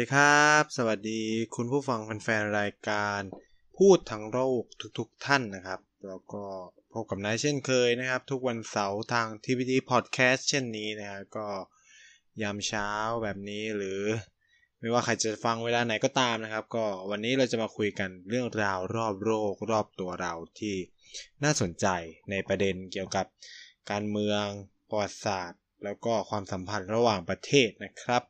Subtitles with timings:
[0.00, 1.22] ดีครับ สวัสดี
[1.56, 3.20] คุณผู้ฟังแฟนๆรายการ
[3.78, 4.62] พูดทั้งโลก
[4.98, 6.44] ทุกๆทท่านนะครับ แล้วก็
[6.92, 11.48] พบกับนายเช่นเคยนะครับ ทุกวันเสาร์ทาง TVD Podcast เช่นนี้นะครับก็
[12.42, 12.90] ยามเช้า
[13.22, 14.00] แบบนี้หรือ
[14.80, 20.76] ไม่ว่าใครจะฟังเวลาไหนก็ตามนะครับ ก็วันนี้เราจะมาคุยกันเรื่องราวรอบโลกรอบตัวเราที่
[21.44, 21.86] น่าสนใจ
[22.30, 23.26] ในประเด็นเกี่ยวกับ
[23.90, 24.46] การเมือง
[24.88, 28.22] ประวัติศาสตร์ แล้วก็ความสัมพันธ์ระหว่างประเทศนะครับ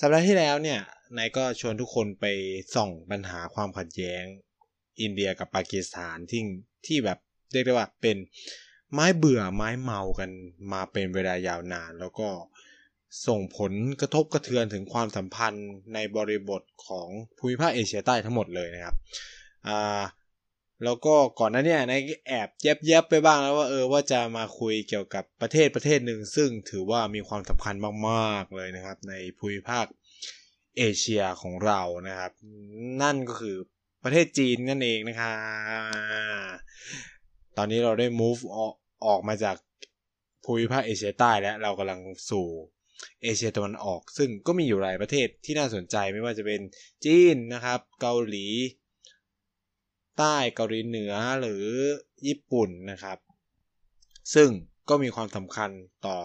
[0.00, 0.80] สัปดาห์ที่แล้วเนี่ย
[1.18, 2.26] นายก็ชวนทุกคนไป
[2.74, 4.24] ส่องปัญหาความขัดแย้ง
[5.00, 6.42] อินเดียกับปากีสถานที่
[6.86, 7.18] ที่แบบ
[7.52, 8.16] เรียกได้ว่าเป็น
[8.92, 10.30] ไม้เบื่อไม้เมากัน
[10.72, 12.28] มาเป็นเวลายาวนาน แล้วก็
[13.26, 17.08] ส่งผลกระทบกระเทือนถึงความสัมพันธ์ในบริบทของ
[17.38, 18.94] ภูมิภาคเอเชียใต้ทั้งหมดเลยนะครับ
[19.68, 20.00] อ่า
[20.84, 22.48] แล้วก็ก่อนหน้านี้นายแอบ
[22.86, 27.74] แยบๆไปบ้างแล้วว่าเออว่าจะมาคุยเกี่ยวกับประเทศประเทศหนึ่งซึ่งถือว่ามีความสำคัญ
[28.08, 29.84] มากๆเลยนะครับ ในภูมิภาค
[30.78, 32.32] เอเชียของเรานะครับ
[33.02, 33.56] นั่นก็คือ
[34.04, 36.54] ประเทศจีนนั่นเองนะครับ
[37.56, 38.74] ตอนนี้เราได้ move ออก
[39.06, 39.56] ออกมาจาก
[40.44, 42.46] ภูมิภาคเอเชียใต้แล้วเรากำลังสู่
[43.22, 46.60] เอเชียตะวันออก ซึ่งก็มีอยู่หลายประเทศที่น่าสนใจไม่ว่าจะเป็น
[47.04, 48.46] จีนนะครับ เกาหลี
[50.18, 51.64] ใต้เกาหลีเหนือหรือ
[52.26, 53.18] ญี่ปุ่นนะครับ
[54.34, 54.48] ซึ่ง
[54.88, 55.70] ก็มีความสำคัญ
[56.06, 56.18] ต่อ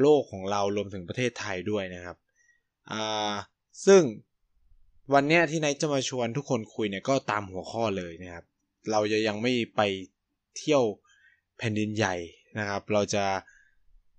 [0.00, 2.16] โลกของเรารวมถึงประเทศไทยด้วยนะครับ
[2.92, 3.34] อ่า
[3.86, 4.02] ซึ่ง
[5.14, 8.44] วันเนี้ยที่นายจะมาชวนทุกคนคุยเนี่ยก็ตามหัวข้อเลยนะครับ
[8.90, 9.80] เราจะยังไม่ไป
[10.56, 10.82] เที่ยว
[11.58, 12.14] แผ่นดินใหญ่
[12.58, 13.24] นะครับ เราจะ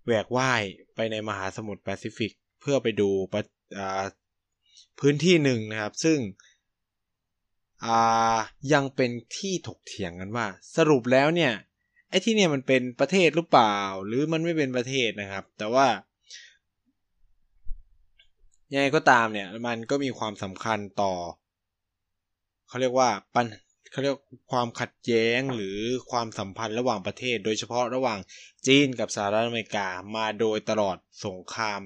[0.06, 0.64] แหวกว่าย
[0.96, 3.36] ไปในมหาสมุทรแปซิฟิก เพื่อไปดูป
[5.00, 6.20] พื้นที่หนึ่งนะครับ ซึ่ง
[8.74, 11.54] ยังเป็นที่ถกเถียงกันว่า สรุปแล้วเนี่ย
[12.10, 13.78] ไอ้ที่เนี่ยมันเป็นประเทศหรือเปล่า
[14.08, 15.88] หรือมันไม่เป็นประเทศนะครับ แต่ว่า
[18.74, 21.14] ยังไงก็ตามเนี่ย มันก็มีความสำคัญต่อ
[22.68, 23.46] เขาเรียกว่าปัญ
[23.92, 24.18] เขาเรียก
[24.52, 25.78] ความขัดแย้งหรือ
[26.12, 28.20] ความสัมพันธ์ระหว่างประเทศ โดยเฉพาะระหว่าง
[28.68, 31.82] จีนกับสหรัฐอเมริกามาโดยตลอดสงคราม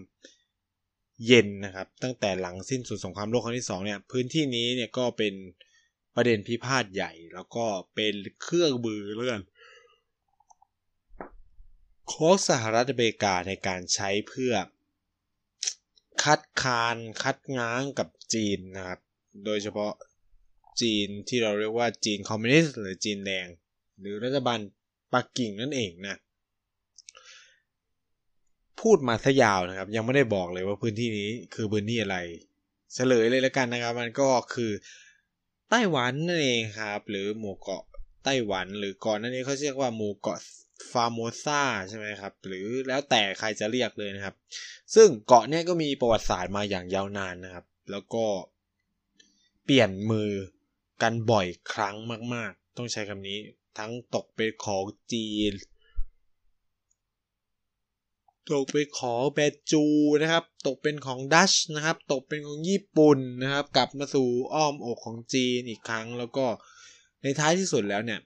[1.27, 5.33] เย็นนะครับ ตั้งแต่หลังสิ้นสุดสงครามโลกครั้งที่สองเนี่ยพื้นที่นี้เนี่ยก็เป็น
[6.15, 7.65] ประเด็นพิพาทใหญ่ แล้วก็
[7.95, 9.39] เป็นเครื่องมือเลื่อน
[12.11, 14.53] ของสหรัฐอเมริกาในการใช้เพื่อ
[16.23, 18.99] คัดค้านคัดง้างกับจีนนะครับ
[19.45, 19.93] โดยเฉพาะ
[20.81, 23.47] จีนที่เราเรียกว่าจีนคอมมิวนิสต์หรือจีนแดง
[23.99, 24.59] หรือรัฐบาล
[25.13, 26.17] ปักกิ่งนั่นเองนะ
[28.81, 32.17] พูดมาซะยาวนะครับ ยังไม่ได้บอกเลยว่าพื้นที่นี้คือพื้นที่อะไร
[32.93, 34.71] เฉลยเลยแล้วกันนะครับ มันก็คือ
[35.69, 37.83] ไต้หวันนั่นเองครับ หรือหมู่เกาะ
[38.25, 40.39] ไต้หวัน หรือก่อนหน้านี้เขาเรียกว่าหมู่เกาะ
[40.91, 44.35] ฟาโมซาใช่ไหมครับ หรือแล้วแต่ใครจะเรียกเลยนะครับ
[44.95, 48.25] ซึ่งเกาะเนี้ยก็มีประวัติศาสตร์มาอย่างยาวนานนะครับ แล้วก็
[49.65, 50.31] เปลี่ยนมือ
[51.01, 51.95] กันบ่อยครั้ง
[52.33, 53.39] มาก ๆ ต้องใช้คำนี้
[53.77, 55.53] ทั้งตกเป็นของจีน
[58.51, 59.39] ตกเป็นของเบ
[59.71, 59.85] จู
[60.21, 66.45] นะครับ ตกเป็นของดัชนะครับ ตกเป็นของญี่ปุ่นนะครับ กลับมาสู่อ้อมอกของจีนอีกครั้ง แล้วก็
[67.23, 68.19] ในท้ายที่สุดแล้วเนี่ย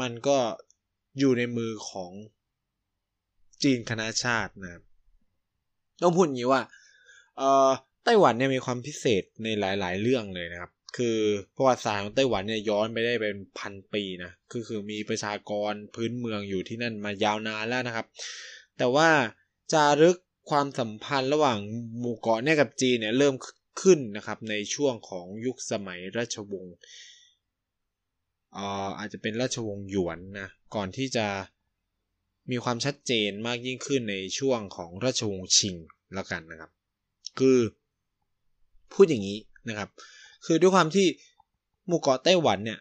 [0.00, 0.38] มันก็
[1.18, 2.12] อยู่ในมือของ
[3.62, 4.82] จีนคณะชาตินะครับ
[6.02, 6.62] ต้องพูดอย่างนี้ว่า
[7.38, 7.70] เอ่อ
[8.04, 11.18] ไต้หวันเนี่ยมีความพิเศษในหลาย ๆ เรื่องเลยนะครับ คือ
[11.56, 18.06] ประวัติศาสตร์ของไต้หวันเนี่ยย้อนไปได้เป็นพันปีนะคือคือมีประชากรพื้นเมืองอยู่ที่นั่นมายาวนานแล้วนะครับ
[18.78, 19.08] แต่ว่า
[19.72, 20.16] จารึก
[20.50, 21.58] ความสัมพันธ์ระหว่าง
[21.98, 23.34] หมู่เกาะเนี่ยกับจีนเนี่ยเริ่ม
[23.82, 26.76] ขึ้นนะครับในช่วงของยุคสมัยราชวงศ์
[28.98, 31.26] อาจจะเป็นราชวงศ์หยวนนะ ก่อนที่จะ
[32.50, 35.76] มีความชัดเจนมากยิ่งขึ้นในช่วงของราชวงศ์ชิง
[36.14, 36.70] แล้วกันนะครับ
[37.38, 37.58] คือ
[38.92, 39.88] พูดอย่างนี้นะครับ
[40.46, 41.06] คือด้วยความที่
[41.86, 42.80] หมู่เกาะไต้หวันเนี่ย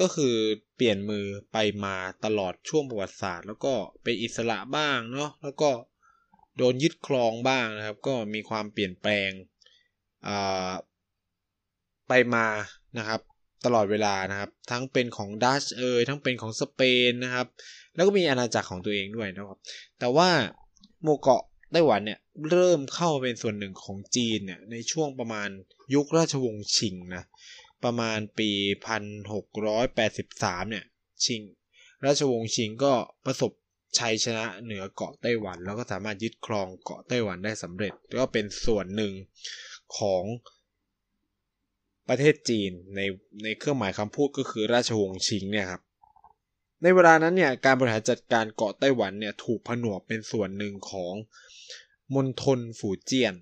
[0.00, 0.34] ก็คือ
[0.76, 3.72] เปลี่ยนมือไปมาตลอดช่วงประวัติศาสตร์ แล้วก็
[4.02, 5.70] ไปอิสระบ้างเนาะแล้วก็
[6.56, 9.30] โดนยึดครองบ้างนะครับ ก็มีความเปลี่ยนแปลง
[12.08, 12.46] ไปมา
[12.98, 13.20] นะครับ
[13.64, 17.46] ตลอดเวลานะครับ ทั้งเป็นของดัชเอยทั้งเป็นของสเปนนะครับ
[17.94, 19.58] แล้วก็มีอาณาจักรของตัวเองด้วยนะครับ
[19.98, 20.28] แต่ว่า
[21.02, 21.42] หมู่เกาะ
[21.72, 22.20] ไต้หวันเนี่ย
[22.50, 25.48] เริ่มเข้าเป็นส่วนหนึ่งของจีนเนี่ยในช่วงประมาณ
[25.94, 27.24] ยุคราชวงศ์ชิงนะ
[27.84, 28.50] ประมาณปี
[29.76, 30.84] 1683 เนี่ย
[31.24, 31.42] ชิง
[32.04, 32.92] ราชวงศ์ชิงก็
[33.26, 33.52] ประสบ
[33.98, 39.12] ชัยชนะเหนือเกาะไต้หวัน แล้วก็สามารถยึดครองเกาะไต้หวันได้สำเร็จ ก็เป็นส่วนหนึ่ง
[39.98, 40.22] ของ
[42.08, 43.00] ประเทศจีนใน
[43.42, 45.82] ในเครื่องหมายคำพูดก็คือราชวงศ์ชิงเนี่ยครับ
[46.82, 51.14] ในเวลานั้นเนี่ยการบริหารจัดการเกาะไต้หวันเนี่ยถูกผนวกเป็นส่วนหนึ่งของ
[52.14, 53.34] มณฑลฝูเจียน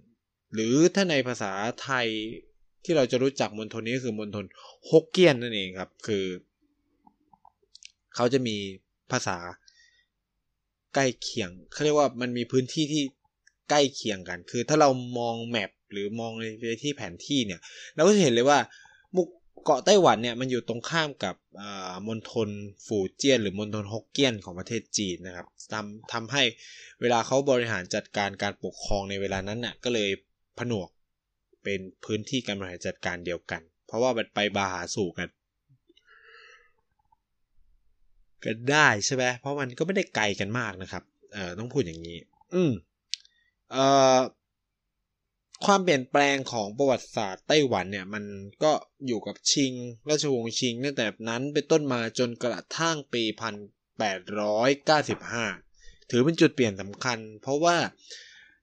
[0.55, 1.53] หรือถ้าในภาษา
[1.83, 2.09] ไทย
[2.85, 4.45] ที่เราจะรู้จักมณฑลนี้ก็คือมณฑล
[4.89, 6.25] ฮกเกี้ยนนั่นเองครับ คือ
[8.15, 8.57] เขาจะมี
[9.13, 9.39] ภาษา
[10.95, 13.03] ใกล้เคียงเขาเรียกว่ามันมีพื้นที่ที่
[13.71, 17.61] ใกล้เคียงกัน คือถ้าเรามองแมป หรือมองในที่แผนที่เนี่ย
[17.95, 18.59] เราก็จะเห็นเลยว่า
[19.17, 19.29] มุก
[19.65, 21.35] เกาะไต้หวันเนี่ยมันอยู่ตรงข้ามกับ
[22.09, 22.49] มณฑล
[22.87, 26.43] ฝูเจี้ยน หรือมณฑลฮกเกี้ยนของประเทศจีนนะครับทำทำให้
[27.01, 30.11] เวลาเขาบริหารจัดการการปกครองในเวลานั้นน่ะก็เลย
[30.59, 30.89] ผนวก
[31.65, 35.29] เป็นพื้นที่การบริหารจัดการเดียวกัน เพราะว่ามันไปบาหาสู่กัน
[38.45, 41.03] ก็ได้ใช่ไหมเพราะมันก็ไม่ได้ไกลกันมากนะครับ
[41.35, 42.19] เออต้องพูดอย่างนี้
[42.55, 42.73] อืม
[43.73, 43.85] เอ่
[44.17, 44.19] อ
[45.65, 48.25] ความเปลี่ยนแปลงของประวัติศาสตร์ไต้หวันเนี่ย มัน
[48.65, 48.73] ก็
[49.07, 49.73] อยู่กับชิง
[50.09, 53.55] ราชวงศ์ชิงตั้งแต่นั้นเป็นต้นมาจนกระทั่งปีพัน
[53.99, 55.47] แปดร้อยเก้าสิบห้า
[56.11, 57.77] ถือเป็นจุดเปลี่ยนสำคัญ เพราะว่า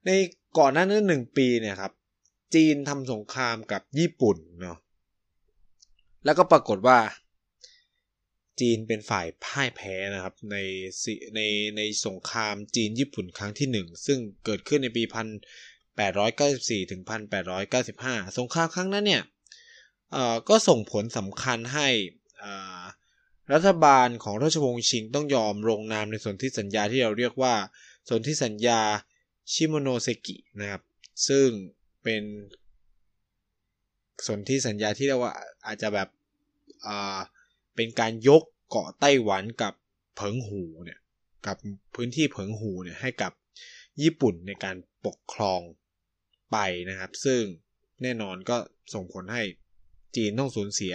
[0.06, 0.09] ใน
[0.57, 1.94] ก่อนหน้านั้นหนึ่งปีเนี่ยครับ
[2.56, 4.77] จีนทำสงครามกับญี่ปุ่นเนาะ
[6.25, 7.00] แล้วก็ปรากฏว่า
[8.59, 10.57] จีนเป็นฝ่ายพ่ายแพ้นะครับ ใน
[11.36, 11.42] ใน
[11.77, 15.27] ในสงครามจีนญี่ปุ่นครั้งที่หนึ่งซึ่งเกิดขึ้นในปีพัน
[16.00, 17.02] 894ถึง
[17.70, 19.24] 1895 สงครามครั้งนั้นเนี่ย
[20.50, 21.90] ก็ส่งผลสำคัญให้
[23.54, 27.56] รัฐบาลของราชวงศ์ชิงต้องยอมลงนามในสนธิสัญญาที่เราเรียกว่า
[28.10, 28.80] สนธิสัญญา
[29.54, 30.82] ชิโมโนเซกินะครับ
[31.28, 31.48] ซึ่ง
[32.04, 32.24] เป็น
[34.28, 35.34] สนธิสัญญาที่เรียกว่า
[35.66, 36.08] อาจจะแบบ
[37.76, 39.74] เป็นการยกเกาะไต้หวันกับ
[40.16, 41.00] เผิงหูเนี่ย
[41.46, 41.58] กับ
[41.96, 43.32] พื้นที่เผิงหูเนี่ยให้กับ
[44.02, 45.60] ญี่ปุ่นในการปกครอง
[46.51, 46.57] ไป
[46.89, 47.42] นะครับ ซึ่ง
[48.01, 48.57] แน่นอนก็
[48.94, 49.44] ส่งผลให้
[50.15, 50.94] จีนต้องสูญเสีย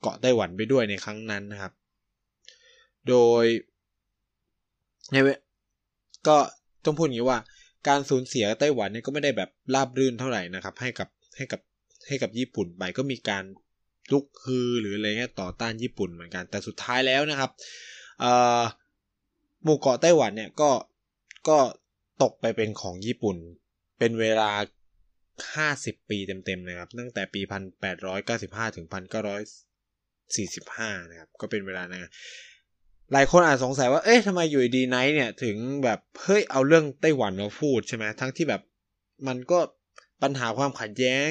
[0.00, 1.72] เกาะไต้หวันไปด้วยในครั้งนั้นนะครับ
[3.08, 3.44] โดย
[5.12, 5.28] ในเว
[6.28, 6.36] ก็
[6.84, 7.38] ต้องพูดอย่างนี้ว่า
[7.88, 11.60] การสูญเสียไต้หวันเนี่ยก็ไม่ได้แบบราบรื่นเท่าไหร่นะครับ ให้กับให้กับ
[12.08, 13.44] ให้กับญี่ปุ่นไปก็มีการ
[14.12, 17.50] ลุกฮือหรืออะไรเงี้ยต่อต้านญี่ปุ่นเหมือนกัน แต่สุดท้ายแล้วนะครับ
[19.64, 20.70] หมู่เกาะไต้หวันเนี่ยก็
[21.48, 21.58] ก็
[22.22, 23.36] ตกไปเป็นของญี่ปุ่น
[23.98, 24.50] เป็นเวลา
[25.64, 27.40] 50 ปีเต็มๆนะครับ ตั้งแต่ปี
[28.08, 32.10] 1895 ถึง 1945 นะครับ ก็เป็นเวลานะ
[33.12, 38.62] หลายคนอาจสงสัยว่า เอ๊ะทำไมอยู่ดีไนท์เนี่ย ถึงแบบ เฮ้ย เอาเรื่องไต้หวันมาพูดใช่ไหม ทั้งที่แบบ
[39.28, 39.58] มันก็
[40.22, 41.28] ปัญหาความขัดแย้ง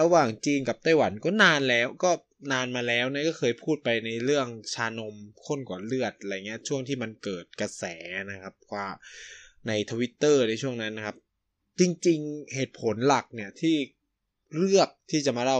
[0.00, 2.10] ระหว่างจีนกับไต้หวันก็นานแล้วก็
[2.52, 5.14] นานมาแล้วนะก็เคยพูดไปในเรื่องชานม
[5.46, 7.84] ข้นกว่าเลือดอะไรเงี้ยช่วงที่มันเกิดกระแส
[8.30, 8.86] นะครับว่า
[9.68, 11.16] ในทวิตเตอร์ในช่วงนั้นนะครับ
[11.80, 13.76] จริง ๆ เหตุผลหลักเนี่ยที่
[14.56, 15.58] เลือกที่จะมาเล่า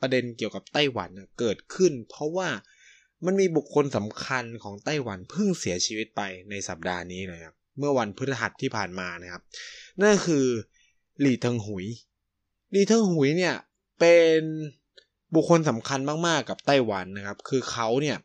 [0.00, 2.48] ประเด็นเกี่ยวกับไต้หวันเกิดขึ้น เพราะว่า
[3.24, 9.42] มันมีบุคคลสำคัญของไต้หวันเพิ่งเสียชีวิตไปในสัปดาห์นี้เลยครับ เมื่อวันพฤหัสที่ผ่านมานะครับ
[10.02, 10.46] นั่นคือ
[11.20, 11.86] หลี่เทิงหุย
[12.72, 13.54] หลี่เทิงหุยเนี่ย
[14.00, 14.40] เป็น
[15.34, 18.16] บุคคลสำคัญมาก ๆ กับไต้หวันนะครับ คือเขาเนี่ย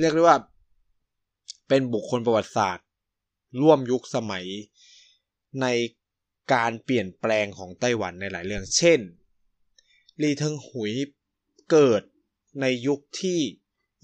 [0.00, 0.36] เรียกได้ว่า
[1.68, 2.86] เป็นบุคคลประวัติศาสตร์
[3.60, 4.46] ร่วมยุคสมัย
[5.62, 5.66] ใน
[6.54, 9.00] การเปลี่ยนแปลงของไต้หวันในหลายเรื่อง เช่น
[10.22, 10.92] ลีเทิงหุย
[11.70, 12.02] เกิด
[12.60, 13.40] ในยุคที่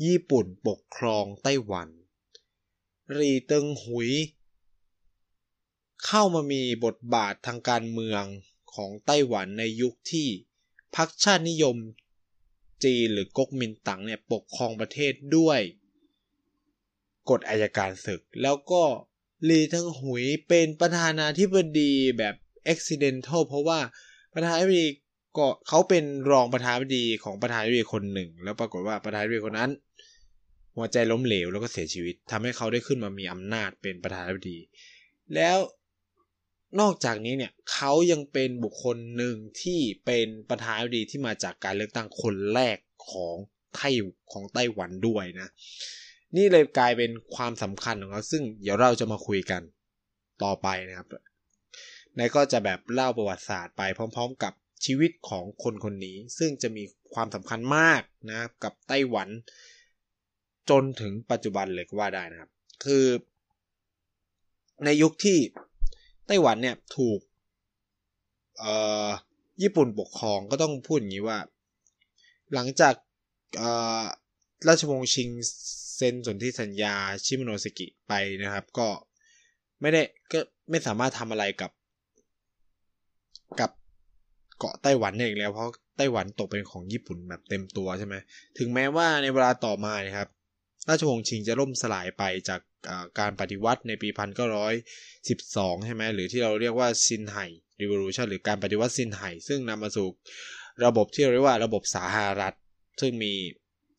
[0.04, 1.88] ญี่ปุ่นปกครองไต้หวัน
[3.18, 4.10] ลีเทิงหุย
[6.04, 8.24] เข้ามามีบทบาททางการเมือง
[8.74, 10.28] ของไต้หวันในยุคที่
[10.96, 11.76] พรรคชาตินิยม
[12.84, 15.60] จีนหรือก๊กมินตั๋งเนี่ยปกครองประเทศด้วย
[17.30, 18.82] กฎอายการศึก แล้วก็
[19.50, 22.34] ลีทั้งหุยเป็นประธานาธิบดีแบบ
[22.72, 23.78] accidental เพราะว่า
[24.34, 24.86] ประธานาธิบดี
[25.36, 29.70] ก็เขาเป็นรองประธานาธิบดีของประธานาธิบดีคนหนึ่ง แล้วปรากฏว่าประธานาธิบดีคนนั้น
[30.76, 34.58] หัวใจล้มเหลวแล้วก็เสียชีวิตทำให้เขาได้ขึ้นมามีอำนาจเป็นประธานาธิบดี
[35.34, 35.58] แล้ว
[36.80, 42.78] นอกจากนี้เนี่ยเขายังเป็นบุคคลหนึ่งที่เป็นประธานาธิบดีที่มาจากการเลือกตั้งคนแรก
[43.10, 43.36] ของ
[43.74, 43.90] ไต้
[44.32, 45.48] ของไต้หวันด้วยนะ
[46.36, 49.62] นี่เลยกลายเป็นความสำคัญของเขาซึ่งเดี๋ยวเราจะมาคุยกัน
[50.42, 51.08] ต่อไปนะครับ
[52.18, 54.52] นายก็จะแบบเล่าประวัติศาสตร์ไปพร้อม ๆ กับ
[54.84, 59.28] ชีวิตของคนคนนี้ ซึ่งจะมีความสำคัญมากนะกับไต้หวัน
[60.70, 62.50] จนถึงปัจจุบันเลยก็ว่าได้นะครับ
[62.84, 63.06] คือ
[64.84, 65.38] ในยุคที่
[66.26, 67.20] ไต้หวันเนี่ยถูก
[69.62, 71.38] ญี่ปุ่นปกครองก็ต้องพูดอย่างนี้ว่า
[72.54, 72.94] หลังจาก
[73.62, 73.64] อ
[74.68, 75.28] ราชวงศ์ชิง
[75.96, 76.94] เซ็นสนธิสัญญา
[77.26, 78.88] ชิมโนสกิไปนะครับ ก็
[79.80, 80.02] ไม่ได้
[80.32, 80.38] ก็
[80.70, 81.70] ไม่สามารถทำอะไรกับ
[83.60, 83.70] กับ
[84.58, 88.14] เกาะไต้หวันได้อีกแล้ว เพราะไต้หวันตกเป็นของญี่ปุ่นแบบเต็มตัวใช่ไหม
[88.58, 90.28] ถึงแม้ว่าในเวลาต่อมานะครับ
[90.88, 92.60] ราชวงศ์ชิงจะล่มสลายไปจาก
[93.18, 94.08] การปฏิวัติในปี
[94.76, 97.46] 1912 ใช่ไหมหรือที่เราเรียกว่าซินไห่
[97.80, 100.08] รีวิลูชันหรือการปฏิวัติซินไห่ ซึ่งนำมาสู่
[100.84, 102.54] ระบบที่เราเรียกว่าระบบสาธารัฐ
[103.00, 103.32] ซึ่งมี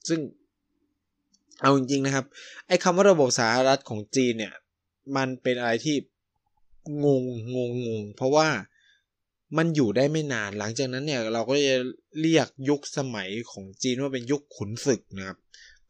[0.09, 0.19] ซึ่ง
[1.61, 2.25] เอาจริงๆนะครับ
[2.67, 4.53] ไอ้คำว่าระบบสาธารณรัฐของจีนเนี่ย
[5.17, 5.95] มันเป็นอะไรที่
[7.03, 7.23] งง
[7.55, 8.47] งงงงเพราะว่า
[9.57, 11.75] มันอยู่ได้ไม่นานหลังจากนั้นเนี่ย เราก็จะ
[12.21, 15.37] เรียกยุคสมัยของจีนว่าเป็นยุคขุนศึกนะครับ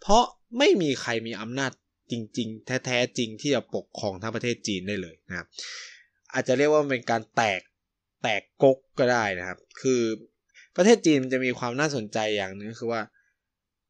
[0.01, 0.23] เพราะ
[0.57, 1.71] ไม่มีใครมีอำนาจ
[2.11, 5.47] จริง ๆ แท้ๆจริงที่จะปกครองทั้งประเทศจีนได้เลยนะครับ
[6.33, 7.61] อาจจะเรียกว่าเป็นการแตก
[8.23, 10.01] แตกกกก็ได้นะครับ คือ
[10.75, 13.01] ประเทศจีนมันจะมีความน่าสนใจอย่างนึงคือว่า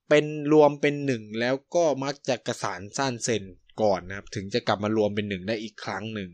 [0.10, 3.44] เป็นรวมเป็นหนึ่งแล้วก็มักจะกระสานสั้นเซน
[3.82, 6.30] ก่อนนะครับ ถึงจะกลับมารวมเป็นหนึ่งได้อีกครั้งหนึ่ง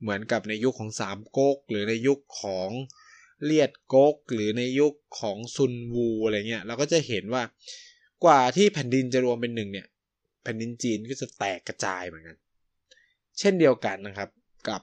[0.00, 2.70] เหมือนกับในยุคของสามก๊กหรือในยุคของ
[3.44, 7.42] เลียดก๊กหรือในยุคของซุนวูอะไรเงี้ยเราก็จะเห็นว่า
[8.24, 9.86] กว่าที่แผ่นดินจะรวมเป็นหนึ่งเนี่ย
[10.42, 12.36] แผ่นดินจีนก็จะแตกกระจายเหมือนกัน
[13.38, 14.30] เช่นเดียวกันนะครับ
[14.68, 14.82] กับ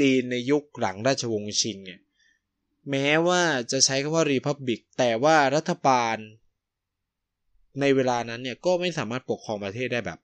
[0.00, 2.00] จีนในยุคหลังราชวงศ์ชิงเนี่ย
[2.90, 3.42] แม้ว่า
[3.72, 6.16] จะใช้คำว่ารีพับบิกแต่ว่ารัฐบาล
[7.80, 10.18] ในเวลานั้นเนี่ยก็ไม่สามารถปกครองประเทศได้แบบ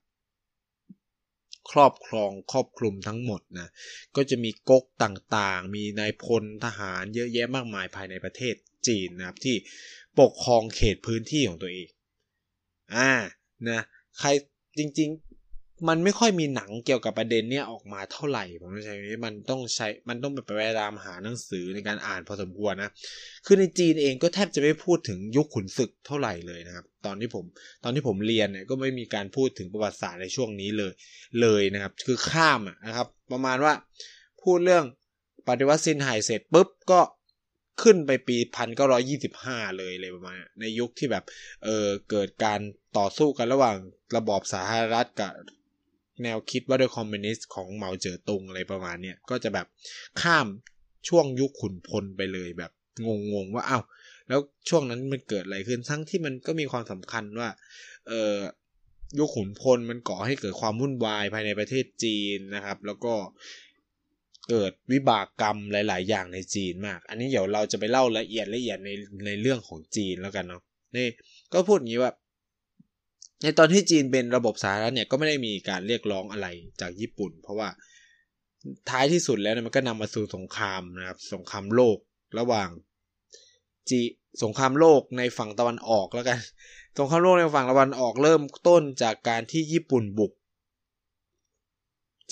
[1.71, 3.67] ครอบครองครอบคลุมทั้งหมดนะ
[4.15, 8.55] ก็จะมีก๊กต่างๆ มีนายพลทหารเยอะแยะมากมายภายในประเทศ
[8.87, 9.55] จีนนะครับที่
[10.19, 11.87] ปกครองเขตพื้นที่ของตัวเอง
[12.95, 13.11] อ่า
[13.69, 13.81] นะ
[14.19, 14.29] ใคร
[14.77, 15.09] จริง
[15.87, 22.91] มันไม่ค่อยมีหนังเกี่ยวกับประเด็นเนี้ยออกมาเท่าไหร่ผมใช้นี้มันต้องใช้มันต้องไปไปตามหาหนังสือในการอ่านพอสมควรนะ
[23.45, 27.45] คือในจีนเองก็แทบจะไม่พูดถึงยุคขุนศึกเท่าไหร่เลยนะครับ ตอนที่ผม
[27.83, 30.93] ตอนที่ผมเรียนเนี่ยก็ไม่มีการพูดถึงประวัติศาสตร์ในช่วงนี้เลย
[31.41, 33.73] เลยนะครับ คือข้ามนะครับ ประมาณว่า
[34.43, 34.85] พูดเรื่อง
[35.47, 37.01] ปฏิวัติซินไห่เสร็จปุ๊บก็
[37.81, 41.23] ขึ้นไปปีพันเก้าร้อยี่สิบห้าเลยเลยประมาณในยุคที่แบบ
[41.63, 42.59] เออเกิดการ
[42.97, 43.77] ต่อสู้กันระหว่าง
[44.15, 45.31] ระบอบสาธารณรัฐกับ
[46.23, 49.67] แนวคิดว่าด้วยคอมมิวนิสต์ของเหมาเจ๋อตงอะไรประมาณเนี้ยก็จะแบบ
[50.21, 50.47] ข้าม
[51.07, 52.71] ช่วงยุคขุนพลไปเลยแบบ
[53.33, 53.83] งงๆว่าอ้าว
[54.27, 57.49] แล้วช่วงนั้นมันเกิดอะไรขึ้นทั้งที่มันก็มีความสำคัญว่า
[58.07, 58.35] เออ
[59.19, 63.13] ยุคขุนพลมันก่อให้เกิดความวุ่นวายภายในประเทศจีนนะครับ แล้วก็
[64.49, 68.89] เกิดวิบากกรรมหลาย ๆ อย่างในจีนมาก อันนี้เดี๋ยวเราจะไปเล่าละเอียดละเอียดใน
[69.25, 70.61] ในเรื่องของจีนแล้วกันเนาะ
[70.97, 71.07] นี่
[71.53, 72.11] ก็พูดอย่างนี้ว่า
[73.41, 76.47] ในตอนที่จีนเป็นระบบสาธารณะเนี่ยก็ไม่ได้มีการเรียกร้องอะไร
[76.81, 77.69] จากญี่ปุ่น เพราะว่า
[78.89, 81.97] ท้ายที่สุดแล้วมันก็นำมาสู่สงครามนะครับ สงครามโลก
[82.39, 82.69] ระหว่าง
[83.89, 83.99] จี
[84.43, 86.39] สงครามโลกในฝั่งตะวันออกแล้วกัน
[86.97, 90.31] สงครามโลกในฝั่งตะวันออกเริ่มต้นจากการที่ญี่ปุ่นบุก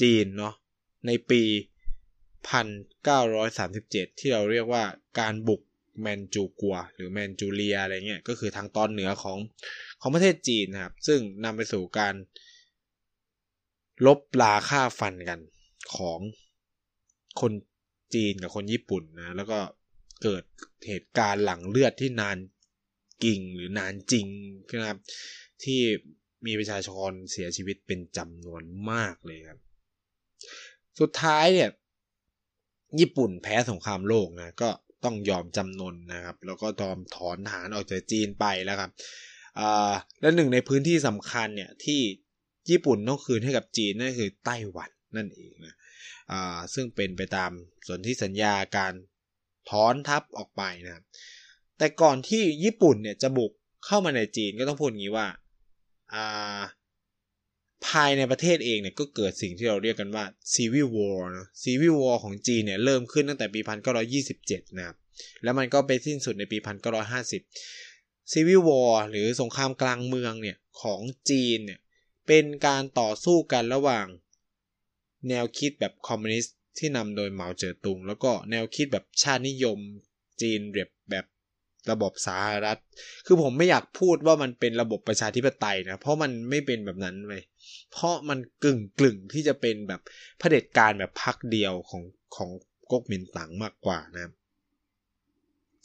[0.01, 0.53] จีนเนาะ
[1.07, 1.41] ในปี
[2.61, 4.83] 1937 ที่เราเรียกว่า
[5.19, 5.61] การบุก
[6.01, 9.37] แมนจูกัว หรือแมนจูเลียอะไรเงี้ยก็คือทางตอนเหนือของ
[10.01, 12.13] ของประเทศจีนนะครับ ซึ่งนำไปสู่การ
[14.05, 15.39] ลบลาค่าฟันกัน
[15.95, 16.19] ของ
[17.41, 17.51] คน
[18.13, 19.59] จีนกับคนญี่ปุ่นนะ แล้วก็
[20.23, 20.43] เกิด
[20.87, 22.37] เหตุการณ์หลังเลือดที่นาน
[23.23, 24.27] กิ่งหรือนานจริง
[24.79, 24.99] นะครับ
[25.63, 25.79] ที่
[26.45, 29.59] มีประชาชนเสียชีวิตเป็นจำนวนมากเลยครับ
[30.99, 31.69] สุดท้ายเนี่ย
[32.99, 34.69] ญี่ปุ่นแพ้สงครามโลกนะ ก็
[35.03, 38.91] ต้องยอมจำนนนะครับ แล้วก็ยอมถอนฐานออกจากจีนไปแล้วครับ
[40.21, 42.01] และหนึ่งในพื้นที่สำคัญเนี่ยที่
[42.69, 45.75] ญี่ปุ่นต้องคืนให้กับจีนนั่นคือไต้หวันนั่นเองนะ
[46.73, 47.51] ซึ่งเป็นไปตาม
[47.87, 48.93] ส่วนที่สัญญาการ
[49.69, 51.03] ถอนทัพออกไปนะ
[51.77, 53.51] แต่ก่อนที่ญี่ปุ่นเนี่ยจะบุก
[53.85, 55.27] เข้ามาในจีนก็ต้องพูดงี้ว่า
[57.87, 63.59] ภายในประเทศเองเนี่ยก็เกิดสิ่งที่เราเรียกกันว่า civil war นะ civil war ของจีนเนี่ยเริ่มขึ้นตั้งแต่ปี
[64.17, 64.97] 1927 นะครับ
[65.43, 66.57] แล้วมันก็ไปสิ้นสุดในปี
[67.65, 71.79] 1950ซีวิววอร์หรือสงครามกลางเมืองเนี่ยของจีนเนี่ย
[72.27, 74.05] เป็นการต่อสู้กันระหว่าง
[75.29, 79.79] แนวคิดแบบคอมมิวนิสต์ที่นำโดยเหมาเจ๋อตุง แล้วก็แนวคิดแบบชาตินิยม
[80.41, 81.25] จีนเรียบแบบ
[81.91, 82.79] ระบบสาธารณรัฐ
[83.25, 87.43] คือผมไม่อยากพูดว่ามันเป็นระบบประชาธิปไตยนะ เพราะมันไม่เป็นแบบนั้นเลย
[87.91, 90.01] เพราะมันกึ่งกลึ่งที่จะเป็นแบบ
[90.39, 92.03] เผด็จการแบบพักเดียวของ
[92.35, 92.49] ของ
[92.91, 94.31] ก๊กมินตั๋งมากกว่านะ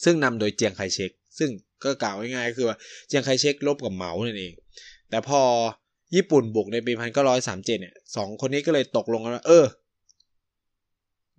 [0.04, 1.50] ซึ่งนำโดยเจียงไคเชกซึ่ง
[1.84, 2.78] ก็กล่าวง่ายๆคือว่า
[3.08, 4.54] เจียงไคเชกลบกับเหมานั่นเอง
[5.10, 5.40] แต่พอ
[6.14, 9.64] ญี่ปุ่นบุกในปีพันเก้าร้อยสามเจ็ดเนี่ยสองคนนี้ก็เลยตกลงกันว่าเออ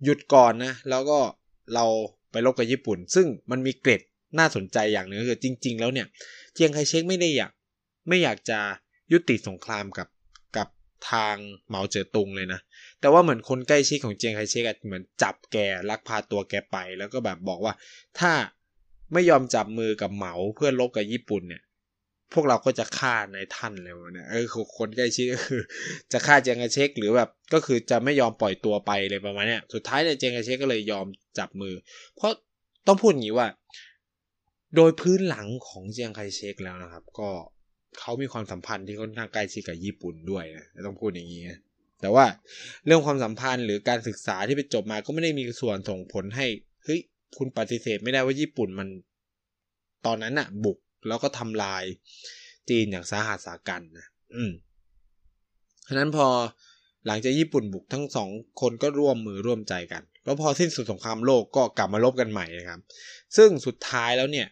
[0.04, 1.18] หยุดก่อนนะ แล้วก็
[1.74, 1.86] เรา
[2.32, 4.02] ไปรบกับญี่ปุ่น ซึ่งมันมีเกร็ด
[4.38, 6.06] น่าสนใจอย่างหนึ่งคือจริง ๆ แล้วเนี่ย
[6.54, 7.52] เจียงไคเชกไม่ได้อยาก
[8.08, 8.58] ไม่อยากจะ
[9.12, 10.06] ยุติสงครามกับ
[11.10, 11.34] ทาง
[11.68, 12.60] เหมาเจ๋อตุงเลยนะ
[13.00, 15.56] แต่ว่าเหมือนคนใกล้ชิดของเจียงไคเชกเหมือนจับแก
[15.90, 17.74] ลักพาตัวแกไป แล้วก็แบบบอกว่า
[18.18, 18.32] ถ้า
[19.12, 21.62] ไม่ยอมจับมือกับเหมาเพื่อลบกับญี่ปุ่นเนี่ย
[22.32, 25.60] พวกเราก็จะฆ่าในายท่านเลยวะเนี่ยเออคือคนใกล้ชิดก็คือ
[26.12, 31.06] จะฆ่าเจียงไคเชกหรือแบบก็คือจะไม่ยอมปล่อยตัวไปเลยประมาณเนี้ยสุดท้ายเนี่ยเจียงไคเชกก็เลยยอม
[31.38, 31.74] จับมือ
[32.16, 32.32] เพราะ
[32.86, 33.48] ต้องพูดอย่างนี้ว่า
[34.76, 37.30] โดยพื้นหลังของเจียงไคเชกแล้วนะครับ ก็
[37.98, 41.42] เขามีความสัมพันธ์ที่ค่อนข้างใกล้ชิดกับญี่ปุ่นด้วยนะต้องพูดอย่างนี้
[42.00, 42.24] แต่ว่า
[42.86, 46.46] เรื่องความสัมพันธ์หรือการศึกษาที่ไปจบมาก็ไม่ได้มีส่วนส่งผลให้
[46.84, 47.00] เฮ้ย
[47.38, 48.88] คุณปฏิเสธไม่ได้ว่าญี่ปุ่นมัน
[50.06, 50.78] ตอนนั้นอะบุก
[51.08, 51.84] แล้วก็ทำลาย
[52.68, 54.52] จีนอย่างสาหัสสากันนะอืม
[55.88, 56.26] ฉะนั้นพอ
[57.06, 58.28] หลังจากญี่ปุ่นบุกทั้งสอง
[58.60, 62.80] คนก็ร่วมมือร่วมใจกัน แล้วพอสิ้นสุดสงครามโลกก็กลับมาลบกันใหม่นะครับ
[63.36, 64.46] ซึ่งสุดท้ายแล้วเนี่ย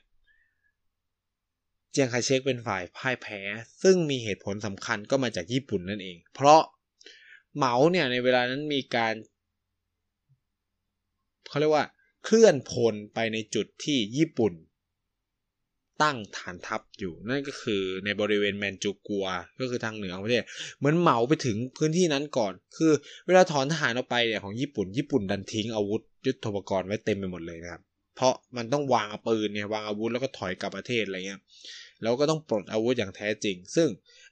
[1.92, 3.40] เจียงไคเชกเป็นฝ่ายพ่ายแพ้
[3.82, 6.60] ซึ่งมีเหตุผลสำคัญก็มาจากญี่ปุ่นนั่นเอง เพราะ
[7.56, 9.14] เหมาเนี่ยในเวลานั้นมีการ
[11.48, 11.86] เขาเรียกว่า
[12.24, 14.52] เคลื่อนพลไปในจุดที่ญี่ปุ่น
[16.02, 19.26] ตั้งฐานทัพอยู่ นั่นก็คือในบริเวณแมนจูกัว
[19.60, 20.44] ก็คือทางเหนือของประเทศ
[20.78, 22.92] เหมือนเหมาไปถึงพื้นที่นั้นก่อน คือ
[23.26, 27.82] เวลาถอนทหารออกไปเนี่ยของญี่ปุ่น ญี่ปุ่นดันทิ้งอาวุธยุทโธปกรณ์ไว้เต็มไปหมดเลยนะครับ
[28.18, 31.40] เพราะมันต้องวางปืนเนี่ยวางอาวุธแล้วก็ถอยกลับประเทศอะไรเงี้ย
[32.02, 33.88] แล้วก็ต้องปลดอาวุธอย่างแท้จริง ซึ่ง